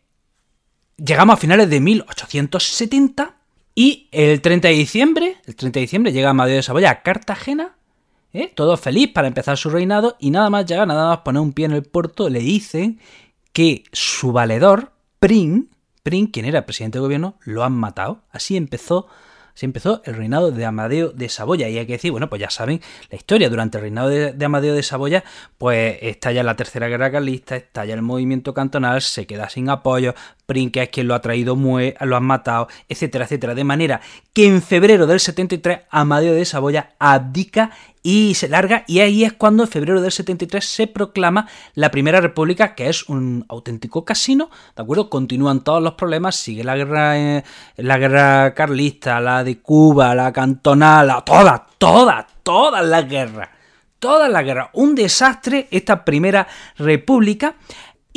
llegamos 0.97 1.33
a 1.33 1.37
finales 1.37 1.69
de 1.69 1.79
1870 1.79 3.35
y 3.75 4.07
el 4.11 4.41
30 4.41 4.67
de 4.69 4.73
diciembre, 4.73 5.37
el 5.45 5.55
30 5.55 5.79
de 5.79 5.81
diciembre 5.81 6.11
llega 6.11 6.29
Amadeo 6.29 6.55
de 6.55 6.63
Saboya 6.63 6.91
a 6.91 7.01
Cartagena, 7.01 7.75
¿eh? 8.33 8.51
todo 8.53 8.77
feliz 8.77 9.11
para 9.13 9.27
empezar 9.27 9.57
su 9.57 9.69
reinado 9.69 10.15
y 10.19 10.29
nada 10.29 10.49
más 10.49 10.65
llega, 10.65 10.85
nada 10.85 11.09
más 11.09 11.19
poner 11.19 11.41
un 11.41 11.53
pie 11.53 11.65
en 11.65 11.73
el 11.73 11.83
puerto, 11.83 12.29
le 12.29 12.39
dicen 12.39 12.99
que 13.51 13.83
su 13.91 14.31
valedor, 14.31 14.91
Prin, 15.19 15.69
Prin, 16.03 16.27
quien 16.27 16.45
era 16.45 16.65
presidente 16.65 16.99
de 16.99 17.01
gobierno, 17.01 17.39
lo 17.45 17.63
han 17.63 17.73
matado. 17.73 18.21
Así 18.29 18.57
empezó 18.57 19.07
se 19.55 19.65
empezó 19.65 20.01
el 20.05 20.15
reinado 20.15 20.51
de 20.51 20.65
Amadeo 20.65 21.09
de 21.09 21.29
Saboya. 21.29 21.67
Y 21.69 21.77
hay 21.77 21.85
que 21.87 21.93
decir, 21.93 22.11
bueno, 22.11 22.29
pues 22.29 22.41
ya 22.41 22.49
saben 22.49 22.81
la 23.09 23.15
historia. 23.15 23.49
Durante 23.49 23.77
el 23.77 23.83
reinado 23.83 24.09
de, 24.09 24.45
Amadeo 24.45 24.75
de 24.75 24.83
Saboya, 24.83 25.23
pues 25.57 25.97
estalla 26.01 26.43
la 26.43 26.55
tercera 26.55 26.87
guerra 26.87 27.11
carlista, 27.11 27.55
estalla 27.55 27.93
el 27.93 28.01
movimiento 28.01 28.53
cantonal, 28.53 29.01
se 29.01 29.25
queda 29.25 29.49
sin 29.49 29.69
apoyo, 29.69 30.13
Prin, 30.45 30.71
que 30.71 30.83
es 30.83 30.89
quien 30.89 31.07
lo 31.07 31.15
ha 31.15 31.21
traído, 31.21 31.55
lo 31.55 32.15
han 32.15 32.23
matado, 32.23 32.67
etcétera, 32.87 33.25
etcétera. 33.25 33.55
De 33.55 33.63
manera 33.63 34.01
que 34.33 34.47
en 34.47 34.61
febrero 34.61 35.07
del 35.07 35.19
73 35.19 35.81
Amadeo 35.89 36.33
de 36.33 36.45
Saboya 36.45 36.93
abdica 36.99 37.71
y 38.05 38.35
se 38.35 38.47
larga 38.47 38.83
y 38.85 38.99
ahí 38.99 39.23
es 39.23 39.33
cuando 39.33 39.63
en 39.63 39.69
febrero 39.69 39.99
del 39.99 40.11
73 40.11 40.63
se 40.63 40.85
proclama 40.85 41.47
la 41.73 41.89
Primera 41.89 42.21
República, 42.21 42.75
que 42.75 42.87
es 42.87 43.09
un 43.09 43.45
auténtico 43.49 44.05
casino, 44.05 44.51
¿de 44.75 44.83
acuerdo? 44.83 45.09
Continúan 45.09 45.63
todos 45.63 45.81
los 45.81 45.95
problemas, 45.95 46.35
sigue 46.35 46.63
la 46.63 46.75
guerra, 46.75 47.17
eh, 47.17 47.43
la 47.77 47.97
guerra 47.97 48.53
carlista, 48.53 49.19
la 49.19 49.43
de 49.43 49.59
Cuba, 49.59 50.13
la 50.13 50.31
cantonal, 50.31 51.23
todas, 51.25 51.61
todas, 51.79 52.25
todas 52.43 52.85
las 52.85 53.09
guerras. 53.09 53.49
Todas 53.97 54.29
las 54.29 54.43
guerras. 54.43 54.69
Un 54.73 54.93
desastre 54.93 55.67
esta 55.71 56.05
Primera 56.05 56.47
República. 56.77 57.55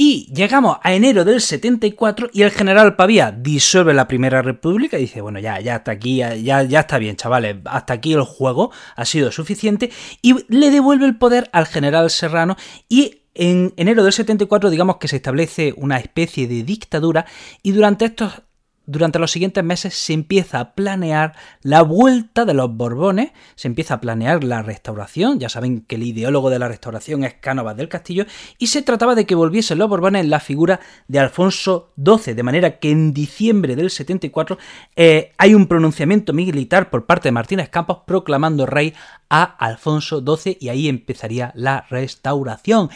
Y 0.01 0.33
llegamos 0.33 0.79
a 0.85 0.95
enero 0.95 1.25
del 1.25 1.41
74 1.41 2.31
y 2.33 2.43
el 2.43 2.53
general 2.53 2.95
Pavía 2.95 3.33
disuelve 3.33 3.93
la 3.95 4.07
Primera 4.07 4.43
República 4.43 4.97
y 4.97 5.01
dice, 5.01 5.21
bueno, 5.23 5.41
ya, 5.41 5.59
ya 5.59 5.75
hasta 5.75 5.91
aquí, 5.91 6.19
ya, 6.19 6.63
ya 6.63 6.79
está 6.79 6.99
bien, 6.99 7.17
chavales, 7.17 7.57
hasta 7.65 7.95
aquí 7.95 8.13
el 8.13 8.23
juego 8.23 8.71
ha 8.95 9.05
sido 9.05 9.33
suficiente 9.33 9.91
y 10.23 10.37
le 10.55 10.71
devuelve 10.71 11.05
el 11.05 11.17
poder 11.17 11.51
al 11.53 11.67
general 11.67 12.11
Serrano 12.11 12.57
y 12.89 13.23
en 13.35 13.75
enero 13.77 14.05
del 14.05 14.13
74 14.13 14.71
digamos 14.71 14.99
que 14.99 15.09
se 15.09 15.17
establece 15.17 15.75
una 15.77 15.99
especie 15.99 16.47
de 16.47 16.63
dictadura 16.63 17.27
y 17.65 17.73
durante 17.73 18.05
estos 18.05 18.43
durante 18.89 19.19
los 19.19 19.31
siguientes 19.31 19.63
meses 19.63 19.95
se 19.95 20.15
empieza 20.15 20.61
a 20.61 20.75
planear 20.75 21.35
la 21.63 21.83
vuelta 21.83 22.47
de 22.47 22.55
los 22.55 22.75
Borbones, 22.75 23.33
se 23.55 23.69
empieza 23.69 23.95
a 23.95 24.01
planear 24.01 24.43
la 24.43 24.63
restauración, 24.63 25.39
ya 25.39 25.51
saben 25.51 25.83
que 25.83 25.97
el 25.97 26.05
ideólogo 26.05 26.49
de 26.49 26.59
la 26.59 26.69
restauración 26.69 27.23
es 27.23 27.35
Cánovas 27.35 27.77
del 27.77 27.91
Castillo, 27.91 28.25
y 28.57 28.69
se 28.69 28.81
trataba 28.81 29.15
de 29.15 29.27
que 29.27 29.35
volviesen 29.35 29.77
los 29.77 29.91
Borbones 29.91 30.25
en 30.25 30.31
la 30.31 30.41
figura 30.41 30.81
de 31.07 31.19
Alfonso 31.19 31.93
XII, 32.03 32.33
de 32.33 32.43
manera 32.43 32.79
que 32.79 32.91
en 32.91 33.13
diciembre 33.13 33.77
del 33.77 33.91
74 33.91 34.57
eh, 34.97 35.33
hay 35.37 35.53
un 35.53 35.67
pronunciamiento 35.67 36.33
militar 36.33 36.89
por 36.89 37.05
parte 37.05 37.29
de 37.29 37.33
Martínez 37.33 37.69
Campos 37.69 37.99
proclamando 38.07 38.65
rey 38.65 38.95
a 39.29 39.43
Alfonso 39.43 40.25
XII 40.25 40.57
y 40.59 40.71
ahí 40.71 40.89
empezaría 40.89 41.53
la 41.55 41.85
restauración. 41.91 42.89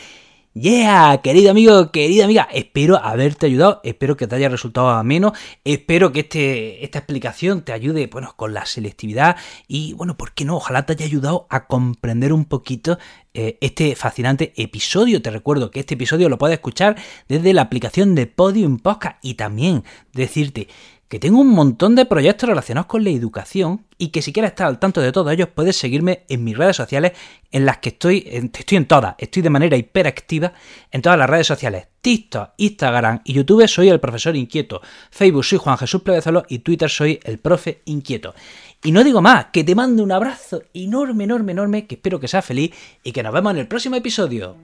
Yeah, 0.54 1.22
querido 1.22 1.50
amigo, 1.50 1.90
querida 1.92 2.26
amiga, 2.26 2.46
espero 2.52 3.02
haberte 3.02 3.46
ayudado, 3.46 3.80
espero 3.84 4.18
que 4.18 4.26
te 4.26 4.34
haya 4.34 4.50
resultado 4.50 4.90
ameno, 4.90 5.32
espero 5.64 6.12
que 6.12 6.20
este, 6.20 6.84
esta 6.84 6.98
explicación 6.98 7.62
te 7.62 7.72
ayude 7.72 8.06
bueno, 8.08 8.34
con 8.36 8.52
la 8.52 8.66
selectividad 8.66 9.36
y 9.66 9.94
bueno, 9.94 10.18
¿por 10.18 10.34
qué 10.34 10.44
no? 10.44 10.56
Ojalá 10.56 10.84
te 10.84 10.92
haya 10.92 11.06
ayudado 11.06 11.46
a 11.48 11.66
comprender 11.66 12.34
un 12.34 12.44
poquito 12.44 12.98
eh, 13.32 13.56
este 13.62 13.96
fascinante 13.96 14.52
episodio. 14.56 15.22
Te 15.22 15.30
recuerdo 15.30 15.70
que 15.70 15.80
este 15.80 15.94
episodio 15.94 16.28
lo 16.28 16.36
puedes 16.36 16.56
escuchar 16.56 16.96
desde 17.28 17.54
la 17.54 17.62
aplicación 17.62 18.14
de 18.14 18.26
Podium 18.26 18.78
Podcast 18.78 19.16
y 19.22 19.34
también 19.34 19.84
decirte 20.12 20.68
que 21.12 21.18
tengo 21.18 21.42
un 21.42 21.50
montón 21.50 21.94
de 21.94 22.06
proyectos 22.06 22.48
relacionados 22.48 22.86
con 22.86 23.04
la 23.04 23.10
educación 23.10 23.84
y 23.98 24.08
que 24.08 24.22
si 24.22 24.32
quieres 24.32 24.52
estar 24.52 24.66
al 24.66 24.78
tanto 24.78 25.02
de 25.02 25.12
todos 25.12 25.30
ellos 25.30 25.50
puedes 25.54 25.76
seguirme 25.76 26.24
en 26.30 26.42
mis 26.42 26.56
redes 26.56 26.74
sociales 26.74 27.12
en 27.50 27.66
las 27.66 27.80
que 27.80 27.90
estoy, 27.90 28.26
estoy 28.26 28.78
en 28.78 28.86
todas, 28.86 29.14
estoy 29.18 29.42
de 29.42 29.50
manera 29.50 29.76
hiperactiva 29.76 30.54
en 30.90 31.02
todas 31.02 31.18
las 31.18 31.28
redes 31.28 31.46
sociales, 31.46 31.86
TikTok, 32.00 32.52
Instagram 32.56 33.20
y 33.24 33.34
YouTube 33.34 33.68
soy 33.68 33.90
el 33.90 34.00
profesor 34.00 34.34
inquieto, 34.34 34.80
Facebook 35.10 35.44
soy 35.44 35.58
Juan 35.58 35.76
Jesús 35.76 36.00
Plevezolo 36.00 36.44
y 36.48 36.60
Twitter 36.60 36.88
soy 36.88 37.20
el 37.24 37.38
profe 37.38 37.82
inquieto. 37.84 38.34
Y 38.82 38.90
no 38.90 39.04
digo 39.04 39.20
más, 39.20 39.48
que 39.52 39.64
te 39.64 39.74
mando 39.74 40.02
un 40.02 40.12
abrazo 40.12 40.62
enorme, 40.72 41.24
enorme, 41.24 41.52
enorme, 41.52 41.86
que 41.86 41.96
espero 41.96 42.20
que 42.20 42.28
seas 42.28 42.46
feliz 42.46 42.74
y 43.04 43.12
que 43.12 43.22
nos 43.22 43.34
vemos 43.34 43.52
en 43.52 43.58
el 43.58 43.68
próximo 43.68 43.96
episodio. 43.96 44.56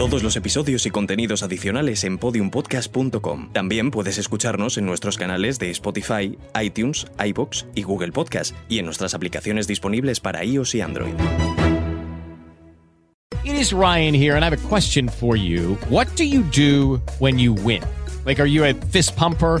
Todos 0.00 0.22
los 0.22 0.34
episodios 0.34 0.86
y 0.86 0.90
contenidos 0.90 1.42
adicionales 1.42 2.04
en 2.04 2.16
podiumpodcast.com. 2.16 3.52
También 3.52 3.90
puedes 3.90 4.16
escucharnos 4.16 4.78
en 4.78 4.86
nuestros 4.86 5.18
canales 5.18 5.58
de 5.58 5.68
Spotify, 5.72 6.38
iTunes, 6.58 7.06
iBox 7.22 7.66
y 7.74 7.82
Google 7.82 8.10
Podcast 8.10 8.56
y 8.70 8.78
en 8.78 8.86
nuestras 8.86 9.12
aplicaciones 9.12 9.66
disponibles 9.66 10.18
para 10.18 10.42
iOS 10.42 10.74
y 10.76 10.80
Android. 10.80 11.12
It 13.44 13.52
is 13.52 13.74
Ryan 13.74 14.14
here 14.14 14.36
and 14.36 14.42
I 14.42 14.48
have 14.48 14.56
a 14.56 14.68
question 14.70 15.06
for 15.06 15.36
you. 15.36 15.76
What 15.90 16.06
do 16.16 16.24
you 16.24 16.44
do 16.44 17.02
when 17.18 17.38
you 17.38 17.52
win? 17.52 17.82
Like 18.24 18.40
are 18.40 18.48
you 18.48 18.64
a 18.64 18.72
fist 18.72 19.14
pumper? 19.18 19.60